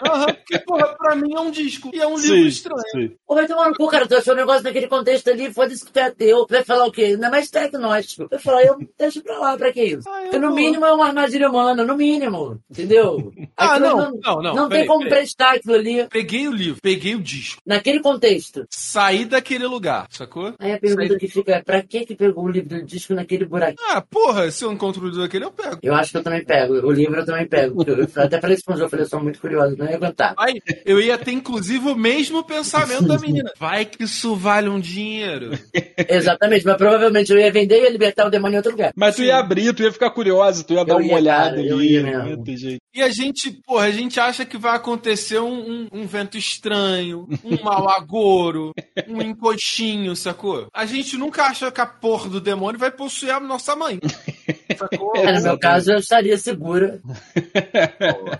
[0.06, 1.90] Aham, porque, porra, pra mim é um disco.
[1.94, 2.82] E é um livro Sim, estranho.
[2.92, 3.12] sim.
[3.26, 4.06] Pô, vai tomar no cu, cara.
[4.06, 6.44] Tu achou um negócio naquele contexto ali, foda-se que tu é ateu.
[6.46, 7.02] Tu vai falar o quê?
[7.04, 8.28] Ainda mais tecnóstico.
[8.28, 10.08] Vai falar, eu deixa pra lá, pra que isso?
[10.08, 10.56] Ah, eu Porque no vou.
[10.56, 12.60] mínimo é uma armadilha humana, no mínimo.
[12.70, 13.32] Entendeu?
[13.56, 15.18] Ah, não, não, não, Não peraí, tem como peraí.
[15.20, 18.66] prestar aquilo ali Peguei o livro, peguei o disco, naquele contexto.
[18.70, 20.54] saí daquele lugar, sacou?
[20.58, 23.14] Aí a pergunta Saí- que fica é, pra que que pegou o livro do disco
[23.14, 23.76] naquele buraco?
[23.88, 25.78] Ah, porra, se eu encontro o livro daquele, eu pego.
[25.82, 26.74] Eu acho que eu também pego.
[26.86, 27.84] O livro eu também pego.
[27.86, 29.96] eu- até falei isso com o João, eu falei, eu sou muito curioso, não ia
[29.96, 30.34] aguentar.
[30.38, 33.50] Aí, eu ia ter, inclusive, o mesmo pensamento da menina.
[33.58, 35.50] Vai que isso vale um dinheiro.
[36.08, 38.92] Exatamente, mas provavelmente eu ia vender e ia libertar o demônio em outro lugar.
[38.96, 41.50] Mas tu ia abrir, tu ia ficar curiosa, tu ia dar Eu uma ia, olhada
[41.56, 42.56] cara, eu ali.
[42.56, 42.80] jeito.
[42.94, 47.26] E a gente, porra, a gente acha que vai acontecer um, um- um vento estranho,
[47.44, 48.72] um mau agouro,
[49.08, 50.66] um encoxinho, sacou?
[50.74, 53.98] A gente nunca acha que a porra do demônio vai possuir a nossa mãe.
[54.76, 55.12] Sacou?
[55.16, 57.00] É, no meu caso, eu estaria segura.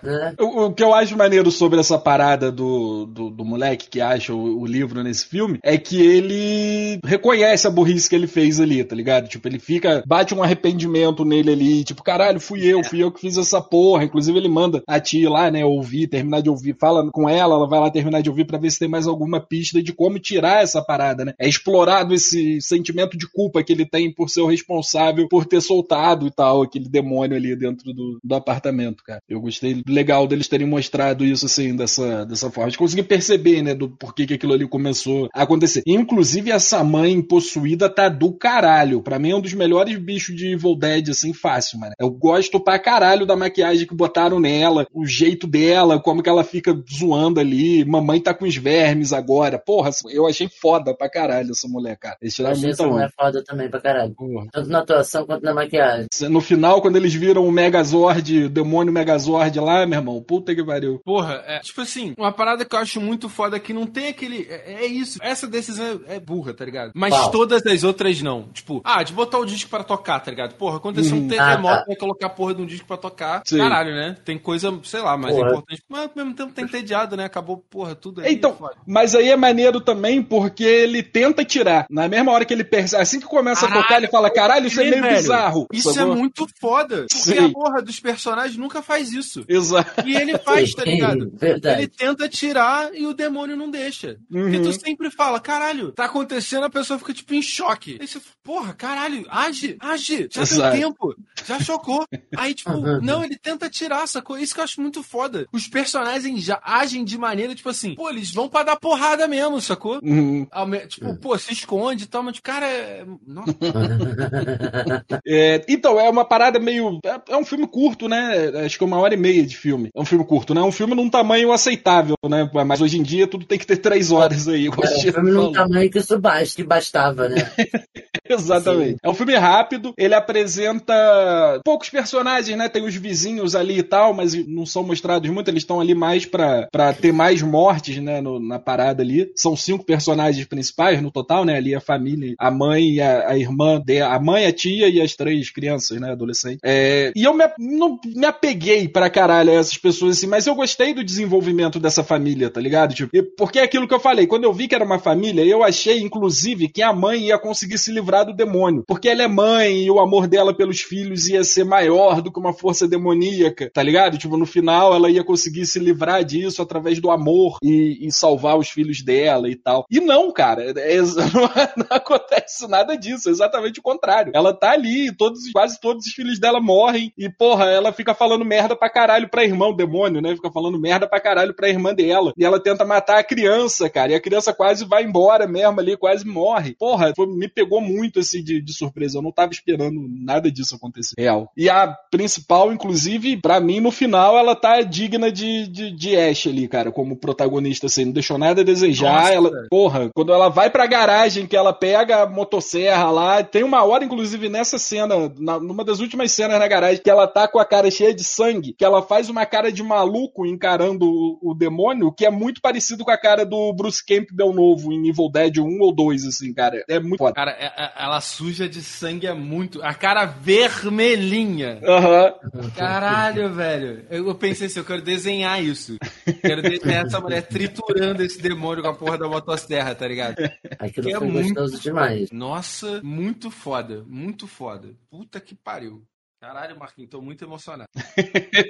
[0.02, 0.34] né?
[0.42, 4.32] O, o que eu acho maneiro sobre essa parada do, do, do moleque que acha
[4.34, 8.82] o, o livro nesse filme é que ele reconhece a burrice que ele fez ali,
[8.82, 9.28] tá ligado?
[9.28, 13.20] Tipo, ele fica, bate um arrependimento nele ali, tipo, caralho, fui eu, fui eu que
[13.20, 14.04] fiz essa porra.
[14.04, 17.68] Inclusive, ele manda a tia lá, né, ouvir, terminar de ouvir, fala com ela, ela
[17.68, 20.62] vai lá terminar de ouvir pra ver se tem mais alguma pista de como tirar
[20.62, 21.34] essa parada, né?
[21.38, 25.60] É explorado esse sentimento de culpa que ele tem por ser o responsável por ter
[25.60, 29.20] soltado e tal, aquele demônio ali dentro do, do apartamento, cara.
[29.28, 32.70] Eu gostei legal deles terem mostrado isso assim, dessa, dessa forma.
[32.70, 35.82] De conseguir perceber, né, do porquê que aquilo ali começou a acontecer.
[35.86, 39.02] Inclusive, essa mãe possuída tá do caralho.
[39.02, 41.92] Pra mim é um dos melhores bichos de Evil Dead, assim, fácil, mano.
[41.98, 46.44] Eu gosto pra caralho da maquiagem que botaram nela, o jeito dela, como que ela
[46.44, 47.84] fica zoando ali.
[47.84, 49.58] Mamãe tá com os vermes agora.
[49.58, 52.16] Porra, eu achei foda pra caralho essa mulher, cara.
[52.20, 53.14] Eles tiraram achei muita essa mulher onda.
[53.16, 54.14] foda também pra caralho.
[54.14, 54.46] Porra.
[54.52, 55.81] Tanto na atuação quanto na maquiagem.
[56.28, 60.64] No final, quando eles viram o Megazord, o demônio Megazord lá, meu irmão, puta que
[60.64, 61.00] pariu.
[61.04, 64.08] Porra, é tipo assim, uma parada que eu acho muito foda é que não tem
[64.08, 64.46] aquele.
[64.48, 65.18] É, é isso.
[65.22, 66.92] Essa decisão é, é burra, tá ligado?
[66.94, 68.44] Mas todas as outras não.
[68.52, 70.54] Tipo, ah, de botar o disco pra tocar, tá ligado?
[70.54, 71.84] Porra, aconteceu um Ah, terremoto, tá.
[71.86, 73.42] vai colocar a porra de um disco pra tocar.
[73.46, 73.58] Sim.
[73.58, 74.16] Caralho, né?
[74.24, 75.48] Tem coisa, sei lá, mais Porra.
[75.50, 75.82] importante.
[75.88, 77.24] Mas ao mesmo tempo tem entediado, né?
[77.24, 78.32] Acabou, porra, tudo aí.
[78.32, 78.74] Então, foda.
[78.86, 81.86] mas aí é maneiro também porque ele tenta tirar.
[81.90, 84.66] Na mesma hora que ele percebe, assim que começa a Caralho, tocar, ele fala: caralho,
[84.66, 85.16] isso é meio velho.
[85.16, 85.66] bizarro.
[85.72, 87.06] Isso é muito foda.
[87.08, 87.38] Porque Sim.
[87.38, 89.44] a porra dos personagens nunca faz isso.
[89.48, 90.06] Exato.
[90.06, 91.30] E ele faz, tá ligado?
[91.34, 91.82] Verdade.
[91.82, 94.16] Ele tenta tirar e o demônio não deixa.
[94.30, 94.62] Porque Uhum.
[94.62, 97.98] tu sempre fala, caralho, tá acontecendo, a pessoa fica tipo em choque.
[98.00, 100.76] Aí você, porra, caralho, age, age, já Exato.
[100.76, 101.14] deu tempo,
[101.46, 102.06] já chocou.
[102.36, 102.70] Aí, tipo,
[103.02, 104.38] não, ele tenta tirar, sacou?
[104.38, 105.46] Isso que eu acho muito foda.
[105.52, 109.60] Os personagens já agem de maneira, tipo assim, pô, eles vão pra dar porrada mesmo,
[109.60, 110.00] sacou?
[110.02, 110.46] Uhum.
[110.88, 113.04] Tipo, pô, se esconde e tal, mas, cara, é...
[113.26, 113.52] Nossa,
[115.26, 116.98] É, então, é uma parada meio.
[117.04, 118.50] É, é um filme curto, né?
[118.64, 119.90] Acho que é uma hora e meia de filme.
[119.94, 120.60] É um filme curto, né?
[120.60, 122.48] É um filme num tamanho aceitável, né?
[122.66, 124.68] Mas hoje em dia tudo tem que ter três horas aí.
[124.68, 127.50] É, Chico filme num tamanho que isso basta, que bastava, né?
[128.28, 128.90] Exatamente.
[128.92, 128.96] Sim.
[129.02, 132.68] É um filme rápido, ele apresenta poucos personagens, né?
[132.68, 136.24] Tem os vizinhos ali e tal, mas não são mostrados muito, eles estão ali mais
[136.26, 138.20] pra, pra ter mais mortes, né?
[138.20, 139.30] no- na parada ali.
[139.36, 141.56] São cinco personagens principais no total, né?
[141.56, 145.14] Ali a família, a mãe, a, a irmã, de, a mãe, a tia e as
[145.14, 146.12] três crianças, né?
[146.12, 146.60] Adolescentes.
[146.64, 150.54] É, e eu me, não me apeguei pra caralho a essas pessoas assim, mas eu
[150.54, 152.94] gostei do desenvolvimento dessa família, tá ligado?
[152.94, 155.44] Tipo, e- porque é aquilo que eu falei, quando eu vi que era uma família,
[155.44, 158.84] eu achei, inclusive, que a mãe ia conseguir se livrar do demônio.
[158.86, 162.38] Porque ela é mãe e o amor dela pelos filhos ia ser maior do que
[162.38, 164.18] uma força demoníaca, tá ligado?
[164.18, 168.58] Tipo, no final ela ia conseguir se livrar disso através do amor e, e salvar
[168.58, 169.84] os filhos dela e tal.
[169.90, 170.96] E não, cara, é-
[171.32, 174.32] não, não acontece nada disso, é exatamente o contrário.
[174.34, 178.44] Ela tá ali, todos, quase todos os filhos dela morrem e, porra, ela fica falando
[178.44, 180.34] merda pra caralho pra irmã, o demônio, né?
[180.34, 182.32] Fica falando merda pra caralho pra irmã dela.
[182.36, 185.96] E ela tenta matar a criança, cara, e a criança quase vai embora mesmo ali,
[185.96, 186.74] quase morre.
[186.78, 189.18] Porra, foi- me pegou muito muito assim de, de surpresa.
[189.18, 191.14] Eu não tava esperando nada disso acontecer.
[191.16, 191.50] Real.
[191.56, 196.48] E a principal, inclusive, para mim, no final, ela tá digna de, de, de Ash
[196.48, 199.12] ali, cara, como protagonista, assim, não deixou nada a desejar.
[199.12, 199.32] Nossa.
[199.32, 203.84] Ela, porra, quando ela vai pra garagem, que ela pega a motosserra lá, tem uma
[203.84, 207.58] hora, inclusive, nessa cena, na, numa das últimas cenas na garagem, que ela tá com
[207.58, 211.54] a cara cheia de sangue, que ela faz uma cara de maluco encarando o, o
[211.54, 215.58] demônio, que é muito parecido com a cara do Bruce Campbell novo em Evil Dead
[215.58, 216.82] 1 ou 2, assim, cara.
[216.88, 217.34] É muito foda.
[217.34, 219.82] Cara, é, é, ela suja de sangue é muito.
[219.82, 221.80] A cara vermelhinha.
[221.84, 222.34] Aham.
[222.54, 222.70] Uhum.
[222.70, 224.06] Caralho, velho.
[224.10, 225.96] Eu pensei assim, eu quero desenhar isso.
[226.40, 230.36] Quero desenhar essa mulher triturando esse demônio com a porra da motosserra, tá ligado?
[230.78, 231.54] Aquilo que é foi muito...
[231.54, 232.30] gostoso demais.
[232.30, 234.04] Nossa, muito foda.
[234.06, 234.90] Muito foda.
[235.10, 236.02] Puta que pariu.
[236.42, 237.88] Caralho, Marquinhos, tô muito emocionado.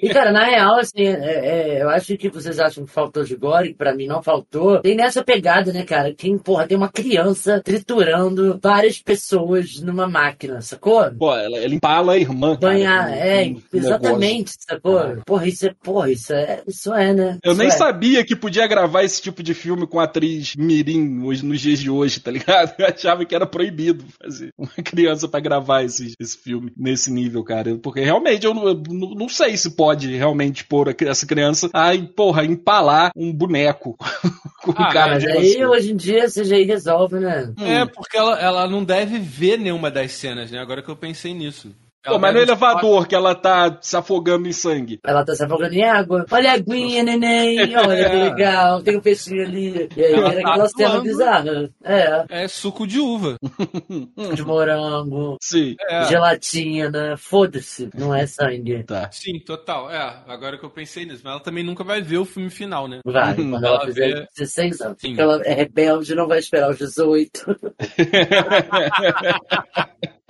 [0.03, 3.35] e, cara, na real, assim, é, é, eu acho que vocês acham que faltou de
[3.35, 4.83] gore, que pra mim não faltou.
[4.83, 6.13] Tem nessa pegada, né, cara?
[6.13, 11.11] Quem, porra, tem uma criança triturando várias pessoas numa máquina, sacou?
[11.13, 12.59] Pô, ela, ela empala a irmã.
[12.61, 14.67] Banhar, é, um exatamente, negócio.
[14.69, 14.99] sacou?
[14.99, 15.23] Ah.
[15.25, 17.39] Porra, isso é, porra, isso é, isso é, né?
[17.43, 17.71] Eu isso nem é.
[17.71, 21.89] sabia que podia gravar esse tipo de filme com atriz mirim hoje, nos dias de
[21.89, 22.75] hoje, tá ligado?
[22.79, 27.43] Eu achava que era proibido fazer uma criança para gravar esse, esse filme nesse nível,
[27.43, 27.79] cara cara.
[27.79, 28.83] Porque realmente eu não, eu
[29.17, 33.97] não sei se pode realmente pôr essa criança a, porra, empalar um boneco.
[34.63, 37.53] com ah, cara mas aí hoje em dia você já resolve, né?
[37.59, 40.59] É, porque ela, ela não deve ver nenhuma das cenas, né?
[40.59, 41.75] Agora que eu pensei nisso.
[42.05, 44.99] Pô, mas no elevador que ela tá se afogando em sangue.
[45.05, 46.27] Ela tá se afogando em água.
[46.31, 47.59] Olha a aguinha, neném.
[47.77, 48.83] Olha que legal.
[48.83, 49.89] Tem um peixinho ali.
[49.97, 51.71] E aí era tá aquela cena bizarra.
[51.85, 52.25] É.
[52.29, 53.37] É suco de uva.
[54.35, 55.37] de morango.
[55.41, 55.77] Sim.
[55.89, 56.05] É.
[56.07, 57.17] Gelatina.
[57.17, 57.91] Foda-se.
[57.95, 58.83] Não é sangue.
[58.85, 59.11] Tá.
[59.13, 59.91] Sim, total.
[59.91, 61.23] É, agora que eu pensei nisso.
[61.25, 63.01] Mas ela também nunca vai ver o filme final, né?
[63.05, 63.35] Vai.
[63.35, 64.27] Quando ela, ela fizer vê...
[64.37, 64.97] 16 anos.
[65.01, 65.09] Sim.
[65.09, 67.57] Porque ela é rebelde não vai esperar os 18.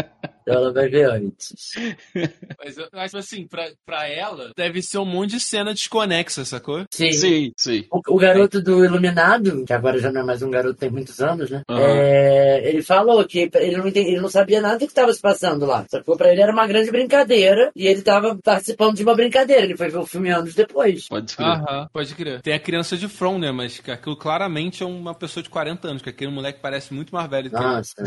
[0.46, 1.72] ela vai ver antes.
[2.58, 6.84] Mas acho assim, pra, pra ela, deve ser um monte de cena desconexa, sacou?
[6.90, 7.12] Sim.
[7.12, 7.86] Sim, sim.
[7.90, 11.20] O, o garoto do Iluminado, que agora já não é mais um garoto, tem muitos
[11.20, 11.62] anos, né?
[11.68, 11.78] Uhum.
[11.78, 15.66] É, ele falou que ele não, ele não sabia nada do que estava se passando
[15.66, 15.84] lá.
[15.88, 16.16] Sacou?
[16.16, 19.62] Pra ele era uma grande brincadeira e ele tava participando de uma brincadeira.
[19.62, 21.08] Ele foi ver o filme anos depois.
[21.08, 21.48] Pode crer.
[21.48, 22.42] Aham, pode crer.
[22.42, 23.52] Tem a criança de From, né?
[23.52, 27.28] Mas aquilo claramente é uma pessoa de 40 anos, que aquele moleque parece muito mais
[27.28, 27.94] velho do que Nossa.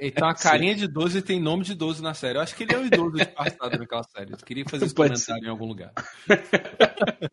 [0.00, 0.10] ele.
[0.10, 0.80] Tem uma carinha Sim.
[0.80, 2.38] de 12 e tem nome de 12 na série.
[2.38, 4.32] Eu acho que ele é um idoso disfarçado naquela série.
[4.32, 5.46] Eu queria fazer esse Pode comentário ser.
[5.46, 5.92] em algum lugar.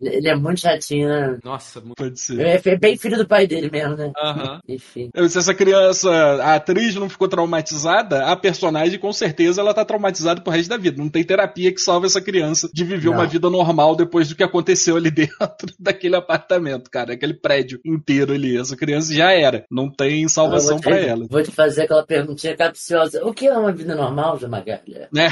[0.02, 1.40] Ele é muito chatinho, né?
[1.44, 1.96] Nossa, muito...
[1.96, 2.40] Pode ser.
[2.40, 4.12] É, é, bem filho do pai dele mesmo, né?
[4.18, 4.60] Aham.
[4.68, 5.10] Enfim.
[5.30, 10.42] Se essa criança, a atriz não ficou traumatizada, a personagem com certeza ela tá traumatizada
[10.42, 11.02] pro resto da vida.
[11.02, 13.14] Não tem terapia que salve essa criança de viver não.
[13.14, 15.36] uma vida normal depois do que aconteceu ali dentro
[15.80, 17.14] daquele apartamento, cara.
[17.14, 18.58] Aquele prédio inteiro ali.
[18.58, 19.66] Essa criança já era.
[19.72, 21.26] Não tem salvação para ela.
[21.30, 22.06] Vou te fazer aquela
[22.44, 23.26] perguntinha capciosa.
[23.26, 25.10] O que é uma vida normal, Jamagalha?
[25.16, 25.30] É.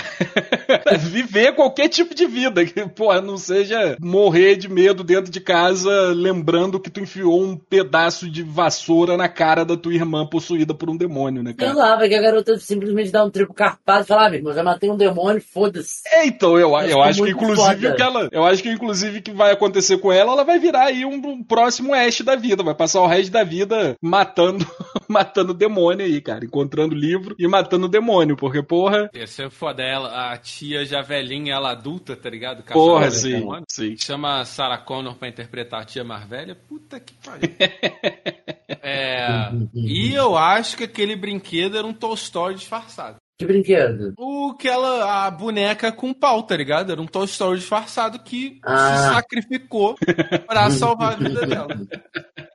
[0.98, 2.66] Viver qualquer tipo de vida.
[2.66, 7.58] Que, porra, não seja morrer de medo dentro de casa, lembrando que tu enfiou um
[7.58, 11.72] pedaço de vassoura na cara da tua irmã possuída por um demônio, né, cara?
[11.72, 14.40] Sei lá, vai que a garota simplesmente dá um tripo carpado e fala, ah, meu
[14.40, 16.02] irmão, já matei um demônio, foda-se.
[16.12, 18.30] É, então, eu, eu acho que inclusive o que ela.
[18.32, 21.16] Eu acho que inclusive o que vai acontecer com ela, ela vai virar aí um,
[21.16, 22.64] um próximo Ash da vida.
[22.64, 24.66] Vai passar o resto da vida matando,
[25.08, 26.46] matando demônio aí, cara.
[26.46, 29.10] Encontrando livro e matando demônio, porque, porra.
[29.14, 29.84] Isso é foda.
[29.84, 32.64] Ela, a tia já velhinha, ela adulta, tá ligado?
[32.64, 33.96] Porra, sim, sim.
[33.98, 36.56] Chama Sarah Connor pra interpretar a tia mais velha.
[36.56, 37.50] Puta que pariu.
[38.82, 43.18] é, e eu acho que aquele brinquedo era um Tolstói disfarçado.
[43.42, 44.14] Que brinquedo?
[44.20, 45.26] O que ela.
[45.26, 46.92] A boneca com pau, tá ligado?
[46.92, 48.78] Era um Toy Story disfarçado que ah.
[48.78, 49.96] se sacrificou
[50.46, 51.76] pra salvar a vida dela.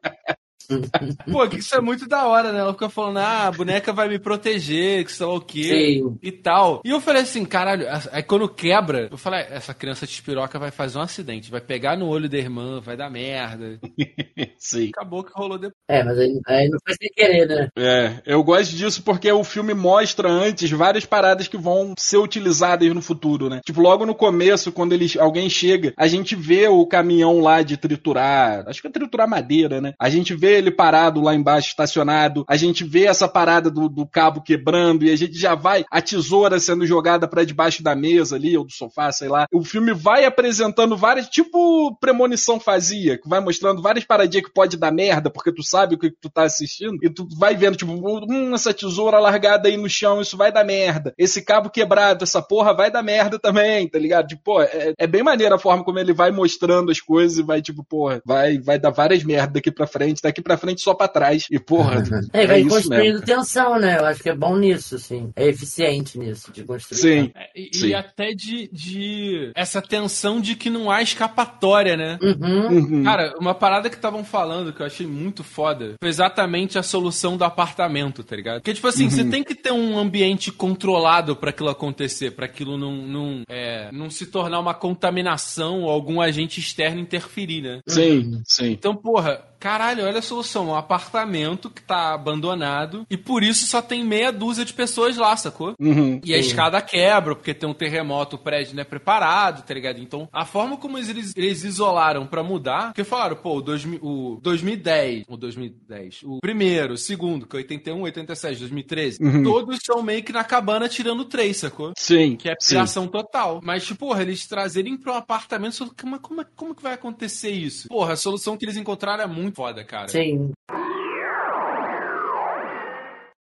[1.31, 2.61] Pô, que isso é muito da hora, né?
[2.61, 5.63] Ela fica falando, ah, a boneca vai me proteger, que sei lá o quê
[6.03, 6.19] Sim.
[6.23, 6.81] e tal.
[6.85, 10.71] E eu falei assim, caralho, aí quando quebra, eu falei, essa criança de espiroca vai
[10.71, 13.79] fazer um acidente, vai pegar no olho da irmã, vai dar merda.
[14.59, 14.91] Sim.
[14.95, 15.77] Acabou que rolou depois.
[15.89, 17.69] É, mas aí, aí não foi sem querer, né?
[17.77, 22.93] É, eu gosto disso porque o filme mostra antes várias paradas que vão ser utilizadas
[22.93, 23.61] no futuro, né?
[23.65, 27.77] Tipo, logo no começo, quando eles, alguém chega, a gente vê o caminhão lá de
[27.77, 29.95] triturar, acho que é triturar madeira, né?
[29.99, 32.45] A gente vê ele parado lá embaixo, estacionado.
[32.49, 36.01] A gente vê essa parada do, do cabo quebrando e a gente já vai, a
[36.01, 39.47] tesoura sendo jogada para debaixo da mesa ali, ou do sofá, sei lá.
[39.53, 44.77] O filme vai apresentando várias, tipo premonição fazia, que vai mostrando várias paradinhas que pode
[44.77, 47.93] dar merda, porque tu sabe o que tu tá assistindo, e tu vai vendo, tipo,
[47.93, 51.15] hum, essa tesoura largada aí no chão, isso vai dar merda.
[51.19, 54.29] Esse cabo quebrado, essa porra vai dar merda também, tá ligado?
[54.29, 57.43] Tipo, pô, é, é bem maneira a forma como ele vai mostrando as coisas e
[57.43, 60.95] vai, tipo, porra, vai, vai dar várias merdas daqui pra frente, daqui pra frente só
[60.95, 61.47] pra trás.
[61.51, 61.97] E, porra.
[62.33, 63.99] É, é vai construindo tensão, né?
[63.99, 65.31] Eu acho que é bom nisso, sim.
[65.35, 66.99] É eficiente nisso, de construir.
[66.99, 67.33] Sim.
[67.35, 67.89] É, e, sim.
[67.89, 69.53] e, até de, de.
[69.55, 72.19] Essa tensão de que não há escapatória, né?
[72.21, 72.67] Uhum.
[72.69, 73.05] Uhum.
[73.05, 77.37] Cara, uma parada que estavam falando que eu achei muito foda foi exatamente a solução
[77.37, 78.57] do apartamento, tá ligado?
[78.57, 79.11] Porque, tipo assim, uhum.
[79.11, 83.91] você tem que ter um ambiente controlado para aquilo acontecer, para aquilo não, não, é,
[83.93, 87.81] não se tornar uma contaminação ou algum agente externo interferir, né?
[87.87, 88.73] Sim, sim.
[88.73, 90.69] Então, porra, caralho, olha a solução.
[90.69, 95.37] Um apartamento que tá abandonado e por isso só tem meia dúzia de pessoas lá,
[95.37, 95.75] sacou?
[95.81, 99.75] Uhum, e a escada quebra, porque tem um terremoto, o prédio não é preparado, tá
[99.75, 99.99] ligado?
[99.99, 104.39] Então, a forma como eles, eles isolaram para mudar, porque falaram, pô, o, dois, o
[104.41, 109.43] 2010, o 2010, o primeiro, o segundo, que é 81, 87, 2013, uhum.
[109.43, 111.93] todos são meio que na cabana tirando três, sacou?
[111.97, 112.37] Sim.
[112.37, 113.61] Que é piração total.
[113.65, 117.89] Mas, tipo, porra, eles trazerem pro apartamento, como, como, como que vai acontecer isso?
[117.89, 120.09] Porra, a solução que eles encontraram é muito foda, cara.
[120.09, 120.53] Sim.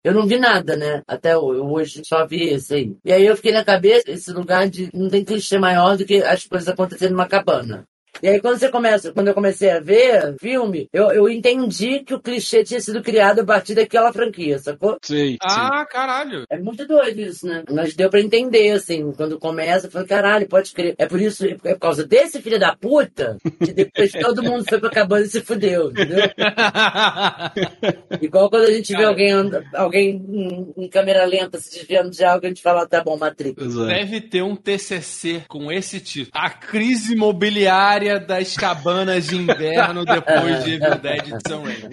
[0.04, 1.02] Eu não vi nada, né?
[1.08, 2.98] Até hoje só vi esse aí.
[3.06, 4.90] E aí eu fiquei na cabeça, esse lugar de.
[4.94, 7.86] Não tem clichê maior do que as coisas acontecendo numa cabana.
[8.22, 12.14] E aí quando você começa, quando eu comecei a ver filme, eu, eu entendi que
[12.14, 14.98] o clichê tinha sido criado a partir daquela franquia, sacou?
[15.02, 15.38] Sim.
[15.42, 16.46] Ah, caralho.
[16.50, 17.64] É muito doido isso, né?
[17.72, 20.96] Mas deu pra entender, assim, quando começa, eu falei, caralho, pode crer.
[20.98, 24.80] É por isso, é por causa desse filho da puta, que depois todo mundo foi
[24.80, 26.30] pra cabana e se fudeu, entendeu?
[28.22, 32.24] Igual quando a gente Cara, vê alguém, alguém em, em, câmera lenta se desviando de
[32.24, 33.76] algo, a gente fala, tá bom, Matrix.
[33.76, 36.32] Deve ter um TCC com esse título.
[36.34, 41.90] A crise imobiliária história das cabanas de inverno depois de Evil Dead de São Raimi.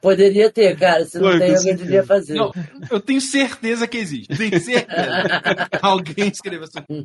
[0.00, 1.04] Poderia ter, cara.
[1.04, 2.34] Se não Pô, tem, alguém devia fazer.
[2.34, 2.52] Não,
[2.90, 4.36] eu tenho certeza que existe.
[4.36, 5.30] Tenho certeza.
[5.80, 7.04] alguém escreveu assim.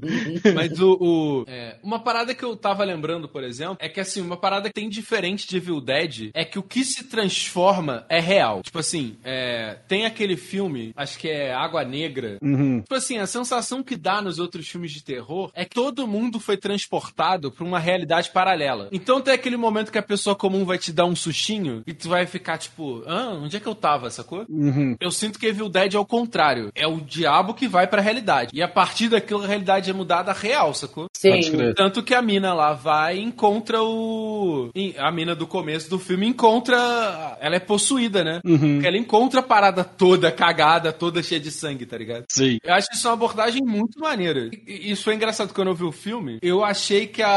[0.54, 0.98] Mas o.
[1.00, 4.70] o é, uma parada que eu tava lembrando, por exemplo, é que assim, uma parada
[4.70, 8.62] que tem diferente de Evil Dead é que o que se transforma é real.
[8.62, 12.38] Tipo assim, é, tem aquele filme, acho que é Água Negra.
[12.42, 12.82] Uhum.
[12.82, 16.40] Tipo assim, a sensação que dá nos outros filmes de terror é que todo mundo
[16.40, 18.90] foi transportado pra uma realidade paralela.
[18.92, 22.10] Então tem aquele momento que a pessoa comum vai te dar um sustinho e tu
[22.10, 24.46] vai ficar tipo, ah, onde é que eu tava, sacou?
[24.50, 24.96] Uhum.
[25.00, 26.72] Eu sinto que Evil Dead é o contrário.
[26.76, 28.52] É o diabo que vai pra realidade.
[28.54, 31.08] E a partir daquilo a realidade é mudada real, sacou?
[31.16, 31.40] Sim.
[31.76, 34.70] Tanto que a mina lá vai e encontra o.
[34.98, 37.38] A mina do começo do filme encontra.
[37.40, 38.42] Ela é possuída, né?
[38.46, 38.74] Uhum.
[38.74, 42.26] Porque ela encontra a parada toda cagada, toda cheia de sangue, tá ligado?
[42.30, 42.58] Sim.
[42.64, 44.50] Eu acho isso uma abordagem muito maneira.
[44.66, 46.40] Isso foi engraçado quando eu vi o filme.
[46.42, 47.37] Eu achei que a.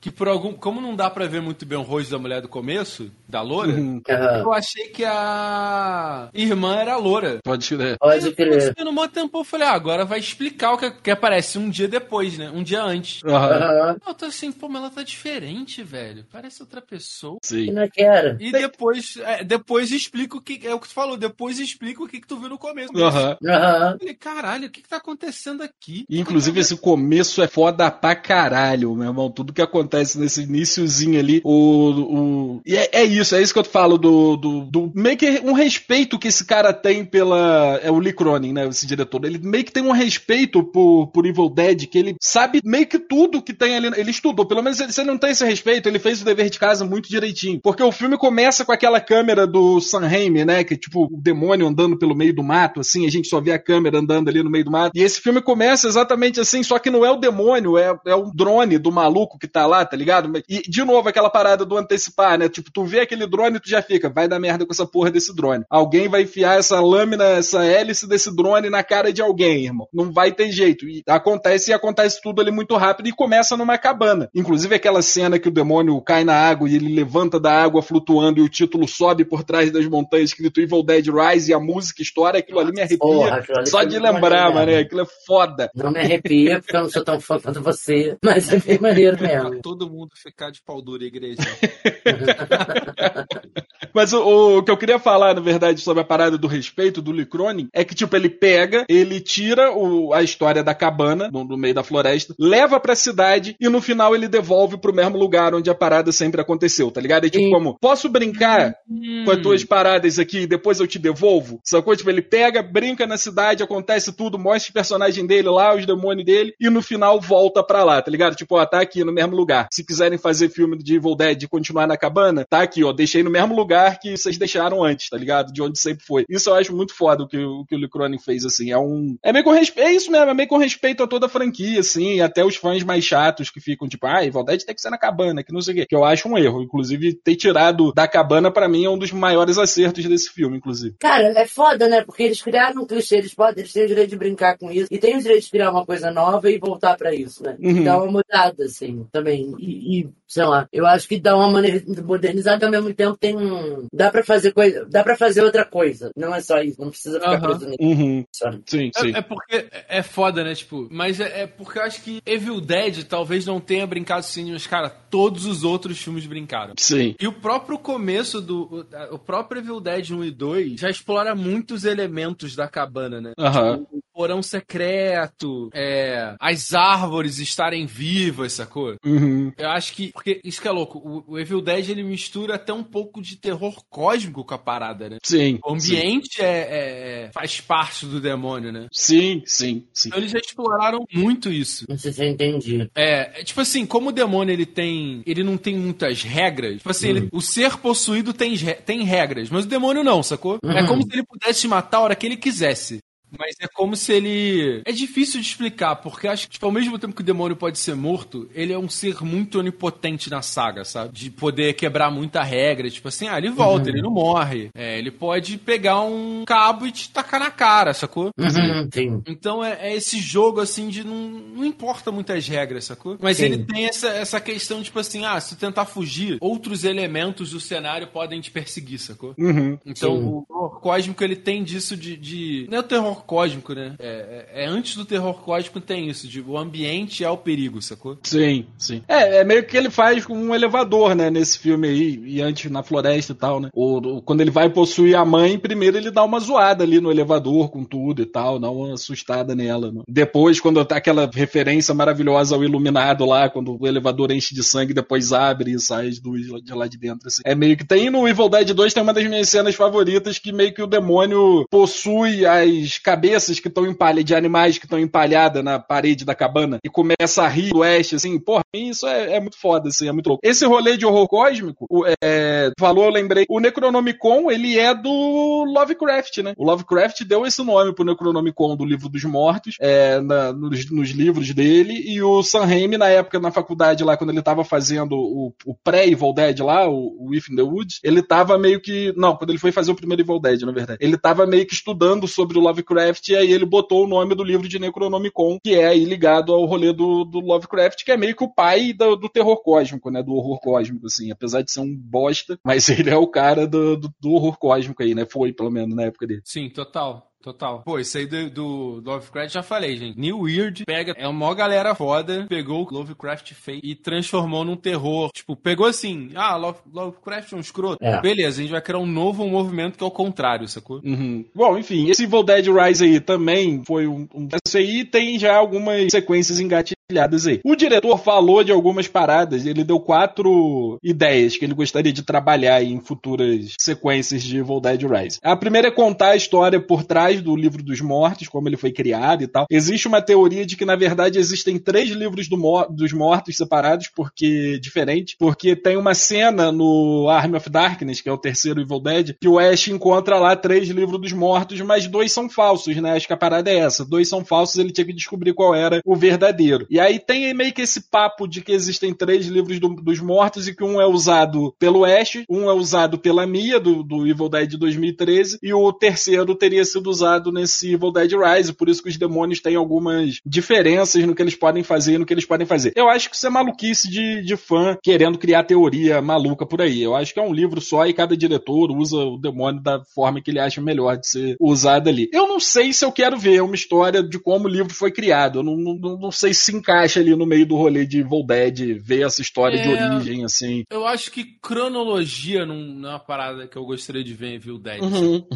[0.00, 0.52] Que por algum.
[0.52, 3.72] Como não dá pra ver muito bem o rosto da mulher do começo, da loura,
[3.72, 4.00] uhum.
[4.08, 7.40] eu achei que a irmã era loura.
[7.42, 7.98] Pode crer.
[7.98, 8.74] Pode crer.
[8.78, 11.88] No maior tempo eu falei, ah, agora vai explicar o que, que aparece um dia
[11.88, 12.50] depois, né?
[12.50, 13.22] Um dia antes.
[13.22, 13.96] Uhum.
[14.06, 16.24] Eu tô assim, pô, mas ela tá diferente, velho.
[16.30, 17.38] Parece outra pessoa.
[17.42, 17.70] Sim.
[17.72, 18.36] Não quero.
[18.40, 20.60] E depois, é, depois explica o que.
[20.66, 22.92] É o que tu falou, depois explica o que, que tu viu no começo.
[22.94, 23.04] Uhum.
[23.04, 23.98] Uhum.
[23.98, 26.04] Falei, caralho, o que, que tá acontecendo aqui?
[26.08, 29.30] Inclusive, esse começo é foda pra caralho, meu irmão.
[29.30, 31.90] Tudo que acontece nesse iníciozinho ali, o.
[31.90, 32.62] o...
[32.66, 35.52] E é, é isso, é isso que eu falo do, do, do, Meio que um
[35.52, 37.78] respeito que esse cara tem pela.
[37.82, 38.66] É o Lee Cronin, né?
[38.66, 39.24] Esse diretor.
[39.24, 42.98] Ele meio que tem um respeito por, por Evil Dead, que ele sabe meio que
[42.98, 43.90] tudo que tem ali.
[43.96, 46.58] Ele estudou, pelo menos se ele não tem esse respeito, ele fez o dever de
[46.58, 47.60] casa muito direitinho.
[47.62, 50.64] Porque o filme começa com aquela câmera do Sam Raimi, né?
[50.64, 53.52] Que é tipo o demônio andando pelo meio do mato, assim, a gente só vê
[53.52, 54.92] a câmera andando ali no meio do mato.
[54.94, 58.30] E esse filme começa exatamente assim, só que não é o demônio, é, é o
[58.34, 60.30] drone do maluco que tá lá, tá ligado?
[60.48, 62.48] E, de novo, aquela parada do antecipar, né?
[62.48, 65.10] Tipo, tu vê aquele drone e tu já fica, vai dar merda com essa porra
[65.10, 65.64] desse drone.
[65.70, 69.88] Alguém vai enfiar essa lâmina, essa hélice desse drone na cara de alguém, irmão.
[69.92, 70.88] Não vai ter jeito.
[70.88, 74.28] E acontece e acontece tudo ali muito rápido e começa numa cabana.
[74.34, 78.40] Inclusive aquela cena que o demônio cai na água e ele levanta da água flutuando
[78.40, 82.02] e o título sobe por trás das montanhas escrito Evil Dead Rise e a música
[82.02, 82.98] estoura, aquilo ali me arrepia.
[82.98, 85.70] Porra, só de lembrar, mano, aquilo é foda.
[85.74, 89.20] Não me arrepia porque eu não sou tão fã quanto você, mas é bem maneiro
[89.20, 89.60] mesmo.
[89.62, 91.42] Todo mundo ficar de pau duro, igreja.
[93.94, 97.12] Mas o, o, que eu queria falar, na verdade, sobre a parada do respeito do
[97.12, 101.56] Licrone é que, tipo, ele pega, ele tira o, a história da cabana, no, no,
[101.56, 105.70] meio da floresta, leva pra cidade e no final ele devolve pro mesmo lugar onde
[105.70, 107.26] a parada sempre aconteceu, tá ligado?
[107.26, 109.22] É tipo, como, posso brincar hum.
[109.24, 111.60] com as tuas paradas aqui e depois eu te devolvo?
[111.62, 111.94] Sacou?
[111.94, 116.26] Tipo, ele pega, brinca na cidade, acontece tudo, mostra o personagem dele lá, os demônios
[116.26, 118.34] dele, e no final volta pra lá, tá ligado?
[118.34, 119.68] Tipo, ó, tá aqui no mesmo lugar.
[119.72, 123.22] Se quiserem fazer filme de Evil Dead e continuar na cabana, tá aqui, ó, deixei
[123.22, 125.52] no mesmo lugar que vocês deixaram antes, tá ligado?
[125.52, 126.24] De onde sempre foi.
[126.28, 128.70] Isso eu acho muito foda o que, o que o Lee Cronin fez, assim.
[128.70, 129.16] É um.
[129.22, 129.88] É meio com respeito.
[129.88, 132.82] É isso mesmo, é meio com respeito a toda a franquia, assim, até os fãs
[132.82, 135.60] mais chatos que ficam, tipo, ah, Evil Dead tem que ser na cabana, que não
[135.60, 135.86] sei o quê.
[135.86, 136.62] Que eu acho um erro.
[136.62, 140.96] Inclusive, ter tirado da cabana, para mim, é um dos maiores acertos desse filme, inclusive.
[140.98, 142.02] Cara, é foda, né?
[142.02, 144.88] Porque eles criaram um clichê, eles, podem, eles têm o direito de brincar com isso,
[144.90, 147.56] e têm o direito de criar uma coisa nova e voltar para isso, né?
[147.58, 147.84] Uhum.
[147.84, 148.02] Dá
[148.34, 149.54] mudada, assim, também.
[149.58, 153.36] E, e, sei lá, eu acho que dá uma maneira modernizada ao mesmo tempo tem
[153.36, 153.86] um.
[153.92, 154.84] Dá pra fazer coisa.
[154.86, 156.10] Dá pra fazer outra coisa.
[156.16, 156.80] Não é só isso.
[156.80, 157.40] Não precisa ficar uhum.
[157.40, 157.78] preso nisso.
[157.80, 158.24] Uhum.
[158.66, 159.14] Sim, é, sim.
[159.14, 160.54] É, é, porque é foda, né?
[160.54, 164.52] Tipo, mas é, é, porque eu acho que Evil Dead talvez não tenha brincado assim,
[164.52, 166.74] mas, cara, todos os outros filmes brincaram.
[166.76, 167.14] Sim.
[167.20, 168.86] E o próprio começo do.
[169.10, 173.32] O, o próprio Evil Dead 1 e 2 já explora muitos elementos da cabana, né?
[173.38, 173.78] Aham.
[173.78, 178.94] Tipo, porão secreto, é, as árvores estarem vivas, sacou?
[179.04, 179.52] Uhum.
[179.58, 180.12] Eu acho que.
[180.12, 180.98] Porque isso que é louco.
[180.98, 185.08] O, o, Evil Dead ele mistura até um pouco de terror cósmico com a parada,
[185.08, 185.18] né?
[185.22, 185.58] Sim.
[185.64, 186.42] O ambiente sim.
[186.42, 188.86] É, é, faz parte do demônio, né?
[188.92, 190.08] Sim, sim, sim.
[190.08, 191.84] Então eles já exploraram muito isso.
[191.88, 192.88] Não sei se eu entendi.
[192.94, 195.22] É, é tipo assim, como o demônio ele tem.
[195.26, 196.76] Ele não tem muitas regras.
[196.76, 197.16] Tipo assim, uhum.
[197.16, 198.54] ele, o ser possuído tem,
[198.86, 200.58] tem regras, mas o demônio não, sacou?
[200.62, 200.72] É uhum.
[200.78, 203.00] É como se ele pudesse matar a hora que ele quisesse.
[203.38, 204.82] Mas é como se ele.
[204.84, 207.78] É difícil de explicar, porque acho que, tipo, ao mesmo tempo que o demônio pode
[207.78, 211.12] ser morto, ele é um ser muito onipotente na saga, sabe?
[211.12, 212.90] De poder quebrar muita regra.
[212.90, 213.94] Tipo assim, ah, ele volta, uhum.
[213.94, 214.70] ele não morre.
[214.74, 218.30] É, ele pode pegar um cabo e te tacar na cara, sacou?
[218.38, 219.22] Uhum, sim.
[219.26, 223.16] Então é, é, esse jogo, assim, de não, não importa muitas regras, sacou?
[223.20, 223.44] Mas sim.
[223.44, 228.08] ele tem essa, essa questão, tipo assim, ah, se tentar fugir, outros elementos do cenário
[228.08, 229.34] podem te perseguir, sacou?
[229.38, 230.24] Uhum, então sim.
[230.24, 232.66] o terror cósmico, ele tem disso de, de.
[232.70, 233.94] Não é o terror cósmico, né?
[233.98, 237.80] É, é, é, antes do terror cósmico tem isso, de o ambiente é o perigo,
[237.82, 238.18] sacou?
[238.22, 239.02] Sim, sim.
[239.08, 242.70] É, é meio que ele faz com um elevador, né, nesse filme aí, e antes
[242.70, 243.68] na floresta e tal, né?
[243.74, 247.70] O, quando ele vai possuir a mãe, primeiro ele dá uma zoada ali no elevador
[247.70, 249.92] com tudo e tal, dá uma assustada nela.
[249.92, 250.02] Né?
[250.08, 254.94] Depois, quando tá aquela referência maravilhosa ao iluminado lá, quando o elevador enche de sangue,
[254.94, 257.28] depois abre e sai de lá de dentro.
[257.28, 257.42] Assim.
[257.44, 260.52] É meio que tem no Evil Dead 2 tem uma das minhas cenas favoritas que
[260.52, 265.62] meio que o demônio possui as cabeças que estão empalhadas, de animais que estão empalhadas
[265.62, 269.40] na parede da cabana e começa a rir do oeste, assim, porra, isso é, é,
[269.40, 270.40] muito foda, assim, é muito louco.
[270.42, 275.64] Esse rolê de horror cósmico, o, é, falou, eu lembrei, o Necronomicon, ele é do
[275.64, 276.54] Lovecraft, né?
[276.56, 281.10] O Lovecraft deu esse nome pro Necronomicon do Livro dos Mortos, é, na, nos, nos,
[281.10, 285.12] livros dele, e o Sam Raimi, na época, na faculdade lá, quando ele tava fazendo
[285.14, 289.12] o, o pré-Evil Dead lá, o, o If in the Woods, ele tava meio que,
[289.14, 291.74] não, quando ele foi fazer o primeiro Evil Dead, na verdade, ele tava meio que
[291.74, 295.58] estudando sobre o Lovecraft Lovecraft, e aí ele botou o nome do livro de Necronomicon,
[295.62, 298.92] que é aí ligado ao rolê do, do Lovecraft, que é meio que o pai
[298.92, 300.22] do, do, terror cósmico, né?
[300.22, 301.30] Do horror cósmico, assim.
[301.30, 305.02] Apesar de ser um bosta, mas ele é o cara do, do, do horror cósmico
[305.02, 305.26] aí, né?
[305.26, 306.42] Foi, pelo menos, na época dele.
[306.44, 307.33] Sim, total.
[307.44, 307.82] Total.
[307.84, 310.18] Pô, isso aí do, do Lovecraft já falei, gente.
[310.18, 314.76] New Weird pega, é uma maior galera foda, pegou o Lovecraft fake e transformou num
[314.76, 315.28] terror.
[315.30, 317.98] Tipo, pegou assim, ah, Love, Lovecraft é um escroto.
[318.02, 318.18] É.
[318.18, 321.02] Beleza, a gente vai criar um novo movimento que é o contrário, sacou?
[321.04, 321.44] Uhum.
[321.54, 324.26] Bom, enfim, esse Evil Dead Rise aí também foi um.
[324.34, 327.60] um esse aí tem já algumas sequências engatilhadas aí.
[327.62, 332.82] O diretor falou de algumas paradas, ele deu quatro ideias que ele gostaria de trabalhar
[332.82, 335.38] em futuras sequências de Evil Dead Rise.
[335.42, 338.90] A primeira é contar a história por trás do livro dos mortos, como ele foi
[338.90, 339.66] criado e tal.
[339.70, 344.08] Existe uma teoria de que, na verdade, existem três livros do mor dos mortos separados,
[344.08, 349.00] porque diferentes, porque tem uma cena no Army of Darkness, que é o terceiro Evil
[349.00, 353.12] Dead, que o Ash encontra lá três livros dos mortos, mas dois são falsos, né?
[353.12, 354.04] Acho que a parada é essa.
[354.06, 356.86] Dois são falsos, ele tinha que descobrir qual era o verdadeiro.
[356.94, 360.68] E aí tem meio que esse papo de que existem três livros do, dos mortos
[360.68, 364.48] e que um é usado pelo Ash, um é usado pela Mia, do, do Evil
[364.48, 369.08] Dead 2013, e o terceiro teria sido usado nesse Evil Dead Rise, por isso que
[369.08, 372.64] os demônios têm algumas diferenças no que eles podem fazer e no que eles podem
[372.64, 372.92] fazer.
[372.94, 377.02] Eu acho que isso é maluquice de, de fã querendo criar teoria maluca por aí.
[377.02, 380.40] Eu acho que é um livro só e cada diretor usa o demônio da forma
[380.40, 382.30] que ele acha melhor de ser usado ali.
[382.32, 385.58] Eu não sei se eu quero ver uma história de como o livro foi criado.
[385.58, 389.00] Eu não, não, não sei se encaixa ali no meio do rolê de Evil Dead,
[389.00, 390.84] ver essa história é, de origem, assim.
[390.90, 394.78] Eu acho que cronologia não é uma parada que eu gostaria de ver em Evil
[394.78, 395.02] Dead.
[395.02, 395.46] Uhum.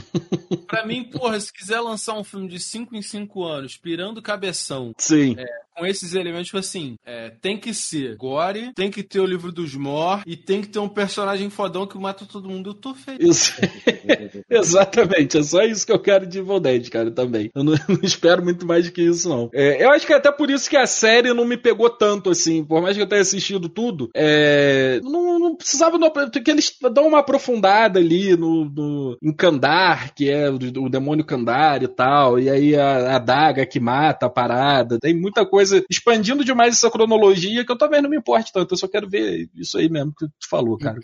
[0.67, 4.93] pra mim, porra, se quiser lançar um filme de 5 em 5 anos, pirando cabeção.
[4.97, 5.37] Sim.
[5.39, 5.45] É,
[5.79, 9.53] com esses elementos, tipo assim, é, tem que ser gore, tem que ter o livro
[9.53, 12.71] dos Mor e tem que ter um personagem fodão que mata todo mundo.
[12.71, 13.55] Eu tô feliz.
[14.51, 17.51] Exatamente, é só isso que eu quero de Evil Dead, cara, também.
[17.55, 19.49] Eu não, não espero muito mais do que isso, não.
[19.55, 22.31] É, eu acho que é até por isso que a série não me pegou tanto,
[22.31, 22.65] assim.
[22.65, 25.99] Por mais que eu tenha assistido tudo, é, não, não precisava.
[26.45, 31.25] que eles dão uma aprofundada ali no, no em Kandar, que é o, o demônio
[31.25, 32.39] Kandar e tal.
[32.41, 34.99] E aí a, a daga que mata a parada.
[34.99, 38.75] Tem muita coisa expandindo demais essa cronologia que eu também não me importo tanto.
[38.75, 40.99] Eu só quero ver isso aí mesmo que tu falou, cara.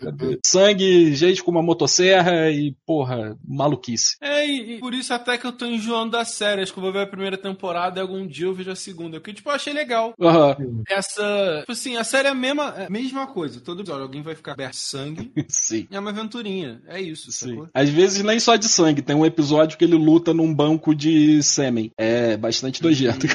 [0.45, 4.17] Sangue, gente com uma motosserra e, porra, maluquice.
[4.21, 6.61] É, e, e por isso até que eu tô enjoando da série.
[6.61, 9.19] Acho que eu vou ver a primeira temporada e algum dia eu vejo a segunda.
[9.19, 10.13] Porque, tipo, eu achei legal.
[10.19, 10.83] Uhum.
[10.89, 11.57] Essa.
[11.61, 13.59] Tipo assim, a série é a mesma, é a mesma coisa.
[13.59, 15.31] Todo episódio alguém vai ficar aberto sangue.
[15.47, 15.87] Sim.
[15.91, 16.81] É uma aventurinha.
[16.87, 17.49] É isso, Sim.
[17.49, 17.69] sacou?
[17.73, 19.01] Às vezes nem só de sangue.
[19.01, 21.91] Tem um episódio que ele luta num banco de sêmen.
[21.97, 23.27] É bastante nojento.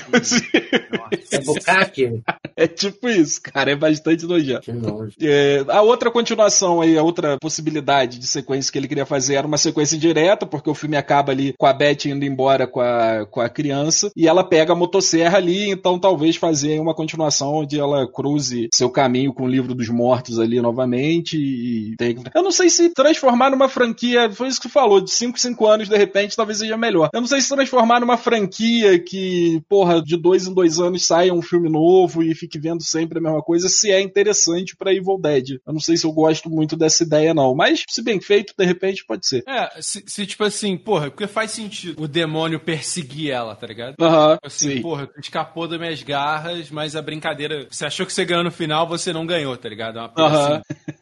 [1.31, 2.21] É bucaque?
[2.57, 3.71] É tipo isso, cara.
[3.71, 4.63] É bastante nojento.
[4.63, 5.13] Que nojo.
[5.21, 9.47] É, a outra continuação aí, a outra possibilidade de sequência que ele queria fazer era
[9.47, 13.27] uma sequência direta, porque o filme acaba ali com a Beth indo embora com a,
[13.27, 17.79] com a criança e ela pega a motosserra ali, então talvez fazer uma continuação onde
[17.79, 22.17] ela cruze seu caminho com o livro dos mortos ali novamente e tem...
[22.35, 25.67] Eu não sei se transformar numa franquia, foi isso que tu falou, de 5 5
[25.67, 27.09] anos de repente talvez seja melhor.
[27.13, 31.35] Eu não sei se transformar numa franquia que, porra, de dois em dois anos saia
[31.35, 35.19] um filme novo e fique vendo sempre a mesma coisa, se é interessante pra Evil
[35.21, 35.59] Dead.
[35.67, 37.53] Eu não sei se eu gosto muito dessa ideia, não.
[37.55, 39.43] Mas, se bem feito, de repente pode ser.
[39.49, 43.95] É, se, se, tipo assim, porra, porque faz sentido o demônio perseguir ela, tá ligado?
[44.01, 44.83] Aham, Tipo assim, sim.
[44.83, 47.67] porra, tu escapou das minhas garras, mas a brincadeira.
[47.71, 49.99] Você achou que você ganhou no final, você não ganhou, tá ligado?
[49.99, 50.55] É uma coisa Aham.
[50.55, 50.61] assim.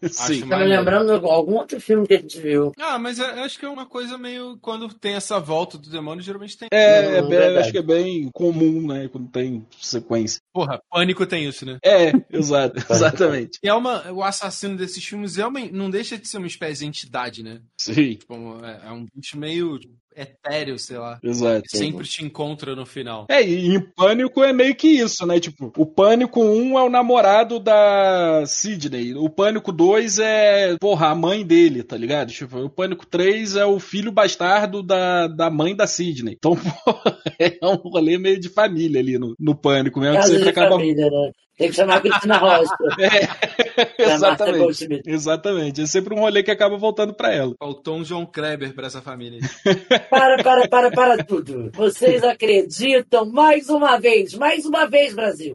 [0.39, 0.49] Sim.
[0.49, 2.73] Tá me lembrando de algum outro filme que a gente viu.
[2.79, 4.57] Ah, mas eu acho que é uma coisa meio.
[4.63, 6.69] Quando tem essa volta do demônio, geralmente tem.
[6.73, 7.59] É, é Hum, bem- verdade.
[7.59, 9.09] acho que é bem comum, né?
[9.09, 10.41] Quando tem sequência.
[10.53, 11.79] Porra, pânico tem isso, né?
[11.85, 13.59] É, exato, exatamente.
[13.63, 14.11] E é uma.
[14.13, 17.61] O assassino desses filmes é uma, não deixa de ser uma espécie de entidade, né?
[17.77, 18.35] Sim, Tipo,
[18.65, 19.79] é, é um bicho meio
[20.19, 21.19] etéreo, sei lá.
[21.23, 21.65] exato.
[21.69, 23.27] Sempre te encontra no final.
[23.31, 25.39] É, e em Pânico é meio que isso, né?
[25.39, 29.15] Tipo, o Pânico 1 é o namorado da Sidney.
[29.15, 32.31] O Pânico 2 é, porra, a mãe dele, tá ligado?
[32.31, 36.35] Tipo, o Pânico 3 é o filho bastardo da, da mãe da Sidney.
[36.37, 40.49] Então, porra, é um rolê meio de família ali no, no Pânico mesmo, que sempre
[40.49, 40.77] acaba.
[40.77, 41.33] família, né?
[41.59, 42.77] Tem que chamar a Cristina Rocha.
[43.99, 45.03] É, exatamente.
[45.07, 45.83] Exatamente.
[45.83, 47.55] É sempre um rolê que acaba voltando pra ela.
[47.59, 49.41] Faltou um John Kleber pra essa família.
[50.11, 51.71] Para, para, para, para tudo.
[51.73, 55.53] Vocês acreditam mais uma vez, mais uma vez, Brasil.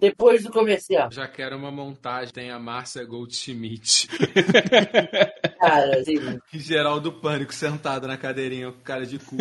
[0.00, 1.10] Depois do comercial.
[1.12, 2.32] Já quero uma montagem.
[2.32, 4.08] Tem a Márcia Goldschmidt.
[5.58, 6.18] Cara, assim.
[6.52, 9.36] E Geraldo Pânico sentado na cadeirinha com cara de cu.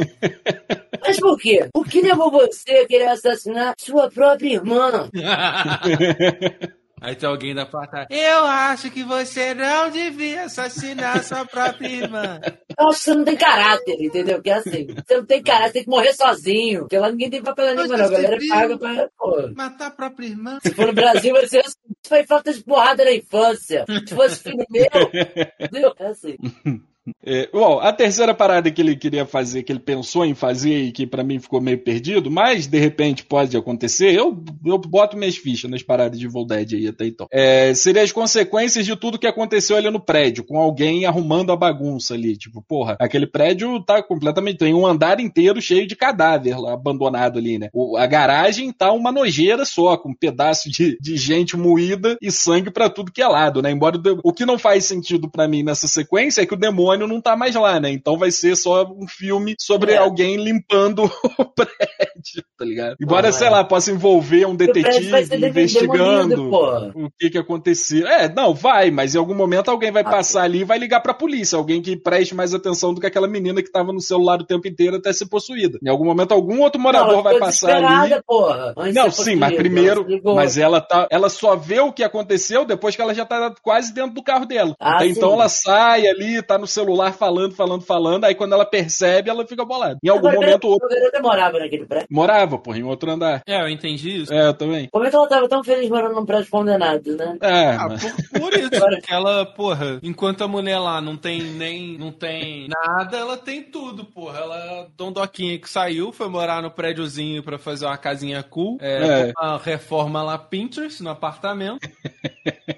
[1.08, 1.70] Mas por quê?
[1.74, 5.10] O que levou você a querer assassinar sua própria irmã?
[6.99, 8.08] Aí tem alguém da plateia.
[8.10, 12.39] Eu acho que você não devia assassinar sua própria irmã.
[12.78, 14.41] Eu acho que você não tem caráter, entendeu?
[14.41, 14.88] Que é assim.
[14.88, 16.82] Você não tem caráter, tem que morrer sozinho.
[16.82, 18.05] Porque lá ninguém tem papel língua, não.
[18.05, 19.10] A galera paga pra.
[19.16, 19.47] Pô.
[19.55, 20.58] Matar a própria irmã?
[20.62, 21.78] Se for no Brasil, vai ser assim.
[22.08, 23.86] Foi falta de porrada na infância.
[24.08, 24.89] Se fosse filho meu.
[25.62, 25.93] Entendeu?
[25.99, 26.36] É assim.
[27.26, 30.91] É, bom, a terceira parada que ele queria fazer, que ele pensou em fazer e
[30.91, 35.38] que pra mim ficou meio perdido, mas de repente pode acontecer, eu, eu boto minhas
[35.38, 37.28] fichas nas paradas de Evil aí até então.
[37.32, 41.55] É, seria as consequências de tudo que aconteceu ali no prédio, com alguém arrumando a
[41.55, 42.38] bagunça ali.
[42.38, 44.58] Tipo, porra, aquele prédio tá completamente.
[44.58, 47.70] Tem um andar inteiro cheio de cadáver lá, abandonado ali, né?
[47.74, 52.32] O- a garagem tá uma nojeira só, com um pedaço de, de gente moída e
[52.32, 53.72] sangue pra tudo que é lado, né?
[53.72, 56.96] Embora o, o que não faz sentido pra mim nessa sequência é que o demônio
[57.05, 57.91] não tá mais lá, né?
[57.91, 59.97] Então vai ser só um filme sobre É.
[59.97, 61.03] alguém limpando
[61.37, 62.95] o prédio, tá ligado?
[63.01, 63.49] Embora, Não, sei é.
[63.49, 65.11] lá, possa envolver um detetive
[65.47, 66.49] investigando
[66.95, 68.07] o que que aconteceu.
[68.07, 71.01] É, não, vai, mas em algum momento alguém vai Ah, passar ali e vai ligar
[71.01, 71.57] pra polícia.
[71.57, 74.67] Alguém que preste mais atenção do que aquela menina que tava no celular o tempo
[74.67, 75.77] inteiro até ser possuída.
[75.83, 78.15] Em algum momento algum outro morador ela vai passar ali.
[78.25, 78.73] Porra.
[78.93, 82.95] Não, ser sim, mas primeiro, mas ela tá, ela só vê o que aconteceu depois
[82.95, 84.75] que ela já tá quase dentro do carro dela.
[84.79, 85.09] Ah, sim.
[85.09, 89.45] então ela sai ali, tá no celular falando, falando, falando, aí quando ela percebe, ela
[89.47, 89.97] fica bolada.
[90.03, 92.07] Em algum Agora, momento outro garota morava naquele prédio.
[92.11, 93.41] morava, porra, em outro andar.
[93.47, 94.33] É, eu entendi isso.
[94.33, 94.88] É, eu também.
[94.91, 97.38] Como é que ela tava tão feliz morando num prédio condenado, né?
[97.41, 98.69] É, Ah, mas- por, por isso.
[98.69, 101.97] Porque ela, porra, enquanto a mulher lá não tem nem.
[101.97, 104.39] não tem nada, ela tem tudo, porra.
[104.39, 108.77] Ela, Dondoquinha que saiu, foi morar no prédiozinho pra fazer uma casinha cool.
[108.81, 109.33] É, É.
[109.39, 111.79] uma reforma lá Pinterest no apartamento.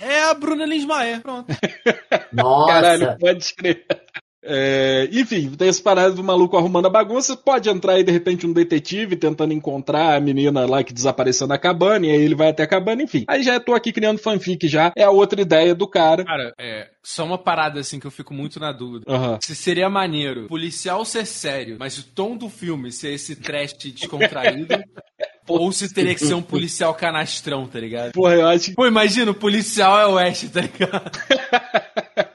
[0.00, 1.54] É a Bruna Lismaer, pronto.
[2.32, 2.72] Nossa.
[2.72, 3.84] caralho, pode escrever.
[4.50, 7.36] É, enfim, tem esse parada do maluco arrumando a bagunça.
[7.36, 11.58] Pode entrar aí, de repente, um detetive tentando encontrar a menina lá que desapareceu na
[11.58, 13.24] cabana, e aí ele vai até a cabana, enfim.
[13.28, 14.90] Aí já tô aqui criando fanfic já.
[14.96, 16.24] É a outra ideia do cara.
[16.24, 16.88] Cara, é.
[17.02, 19.04] Só uma parada assim que eu fico muito na dúvida.
[19.10, 19.38] Uhum.
[19.42, 24.74] Se seria maneiro policial ser sério, mas o tom do filme ser esse trash descontraído.
[25.48, 28.12] Ou se teria que ser um policial canastrão, tá ligado?
[28.12, 28.74] Porra, eu acho que.
[28.74, 31.10] Pô, imagina, o policial é o Ash, tá ligado?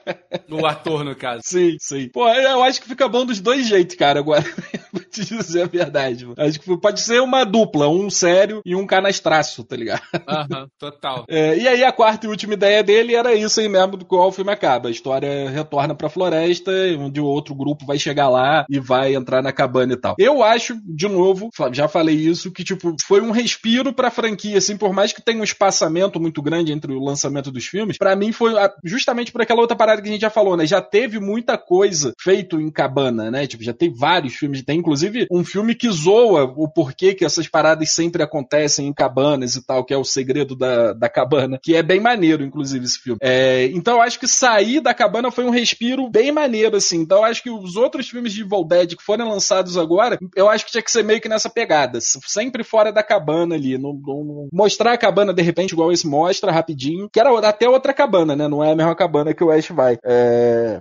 [0.50, 1.42] O ator, no caso.
[1.44, 2.08] Sim, sim.
[2.08, 4.42] Pô, eu acho que fica bom dos dois jeitos, cara, agora.
[4.92, 6.24] Vou te dizer a verdade.
[6.24, 6.36] Mano.
[6.38, 10.02] Acho que pode ser uma dupla, um sério e um canastraço, tá ligado?
[10.28, 11.24] Aham, uhum, total.
[11.28, 14.28] É, e aí a quarta e última ideia dele era isso aí mesmo do qual
[14.28, 14.88] o filme acaba.
[14.88, 19.42] A história retorna pra floresta, onde o outro grupo vai chegar lá e vai entrar
[19.42, 20.14] na cabana e tal.
[20.18, 24.76] Eu acho, de novo, já falei isso, que tipo, foi um respiro pra franquia, assim,
[24.76, 28.32] por mais que tenha um espaçamento muito grande entre o lançamento dos filmes, para mim
[28.32, 28.52] foi
[28.84, 30.66] justamente por aquela outra parada que a gente já falou, né?
[30.66, 33.46] Já teve muita coisa feito em cabana, né?
[33.46, 37.46] Tipo, já tem vários filmes, tem inclusive um filme que zoa o porquê que essas
[37.48, 41.74] paradas sempre acontecem em cabanas e tal, que é o segredo da, da cabana, que
[41.74, 43.18] é bem maneiro, inclusive, esse filme.
[43.22, 47.00] É, então eu acho que sair da cabana foi um respiro bem maneiro, assim.
[47.00, 50.48] Então eu acho que os outros filmes de Evil Dead que foram lançados agora, eu
[50.48, 53.78] acho que tinha que ser meio que nessa pegada, sempre fora da cabana ali,
[54.52, 58.48] mostrar a cabana de repente igual esse mostra rapidinho, que era até outra cabana, né?
[58.48, 59.98] Não é a mesma cabana que o Ash vai.
[60.04, 60.13] É,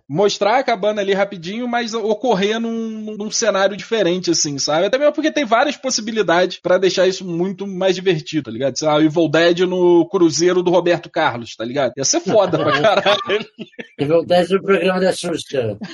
[0.07, 4.85] mostrar a cabana ali rapidinho, mas ocorrer num, num cenário diferente, assim, sabe?
[4.85, 8.77] Até mesmo porque tem várias possibilidades para deixar isso muito mais divertido, tá ligado?
[8.77, 11.93] Sei lá, o Evil Dead no cruzeiro do Roberto Carlos, tá ligado?
[11.97, 13.45] Ia ser foda pra caralho.
[13.99, 15.77] Evil Dead no programa da Xuxa.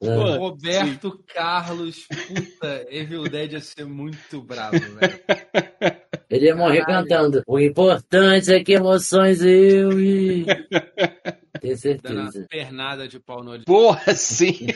[0.00, 1.22] Pô, Roberto sim.
[1.34, 5.20] Carlos, puta, Evil Dead ia ser muito bravo, velho.
[6.30, 7.08] Ele ia morrer Caralho.
[7.08, 7.42] cantando.
[7.46, 10.46] O importante é que emoções eu e.
[11.60, 12.14] Tenho certeza.
[12.14, 13.64] Dando uma pernada de pau no olho.
[13.64, 14.68] Porra, sim!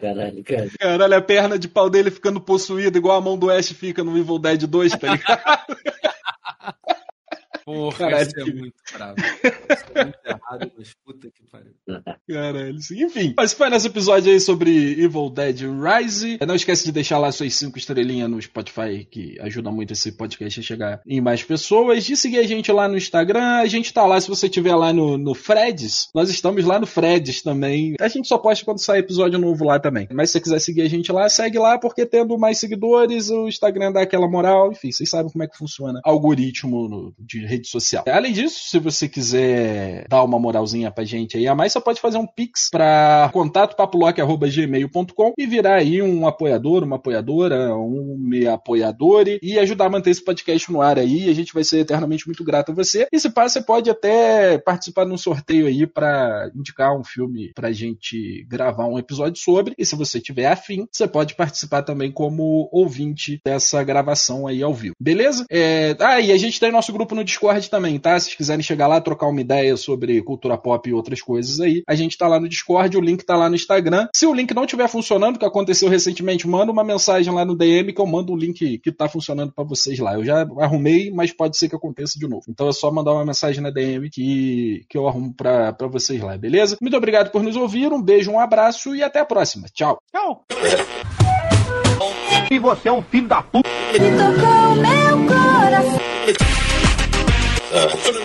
[0.00, 0.70] Caralho, cara.
[0.78, 4.16] Caralho, a perna de pau dele ficando possuída, igual a mão do Ash fica no
[4.16, 5.76] Evil Dead 2, tá ligado?
[7.70, 8.52] Porra, Caralho, isso é que...
[8.52, 9.14] muito bravo.
[9.70, 11.72] Isso é muito errado, mas puta que pariu.
[12.28, 12.76] Caralho.
[12.76, 16.38] Enfim, mas foi nesse episódio aí sobre Evil Dead Rise.
[16.46, 20.58] Não esquece de deixar lá suas cinco estrelinhas no Spotify, que ajuda muito esse podcast
[20.58, 22.04] a chegar em mais pessoas.
[22.04, 23.58] De seguir a gente lá no Instagram.
[23.60, 26.86] A gente tá lá, se você tiver lá no, no Freds, nós estamos lá no
[26.86, 27.94] Freds também.
[28.00, 30.08] A gente só posta quando sai episódio novo lá também.
[30.12, 33.46] Mas se você quiser seguir a gente lá, segue lá, porque tendo mais seguidores, o
[33.46, 34.72] Instagram dá aquela moral.
[34.72, 38.04] Enfim, vocês sabem como é que funciona algoritmo de rede social.
[38.08, 42.00] Além disso, se você quiser dar uma moralzinha pra gente aí a mais, você pode
[42.00, 48.46] fazer um pix para contato papolock.gmail.com e virar aí um apoiador, uma apoiadora, um me
[48.46, 51.28] apoiadore e ajudar a manter esse podcast no ar aí.
[51.28, 53.06] A gente vai ser eternamente muito grato a você.
[53.12, 57.52] E se passa, você pode até participar de um sorteio aí para indicar um filme
[57.54, 59.74] pra gente gravar um episódio sobre.
[59.76, 64.74] E se você tiver afim, você pode participar também como ouvinte dessa gravação aí ao
[64.74, 64.94] vivo.
[65.00, 65.44] Beleza?
[65.50, 65.96] É...
[66.00, 68.18] Ah, e a gente tem nosso grupo no Discord Discord também, tá?
[68.18, 71.94] Se quiserem chegar lá, trocar uma ideia sobre cultura pop e outras coisas aí, a
[71.94, 74.08] gente tá lá no Discord, o link tá lá no Instagram.
[74.14, 77.92] Se o link não estiver funcionando, que aconteceu recentemente, manda uma mensagem lá no DM
[77.92, 80.14] que eu mando o link que tá funcionando para vocês lá.
[80.14, 82.44] Eu já arrumei, mas pode ser que aconteça de novo.
[82.48, 86.20] Então é só mandar uma mensagem na DM que, que eu arrumo pra, pra vocês
[86.20, 86.76] lá, beleza?
[86.80, 89.66] Muito obrigado por nos ouvir, um beijo, um abraço e até a próxima.
[89.72, 89.98] Tchau.
[90.12, 90.44] Tchau.
[92.50, 93.68] E você é um filho da puta.
[93.92, 96.69] Me tocou meu coração.
[97.72, 98.22] 呃不能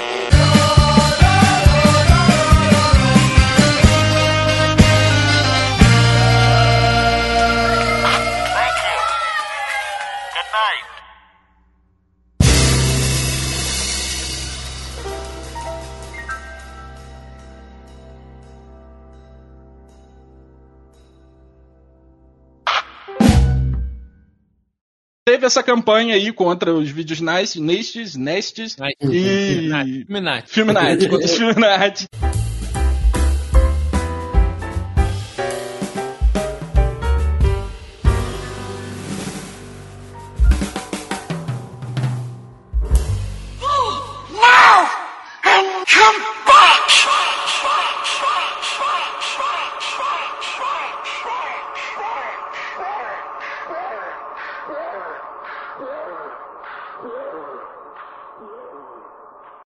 [25.36, 28.96] teve essa campanha aí contra os vídeos Nice, Nestes, Nestes Nice.
[29.02, 29.70] e
[30.06, 30.48] Filme Night.
[30.48, 30.74] Filme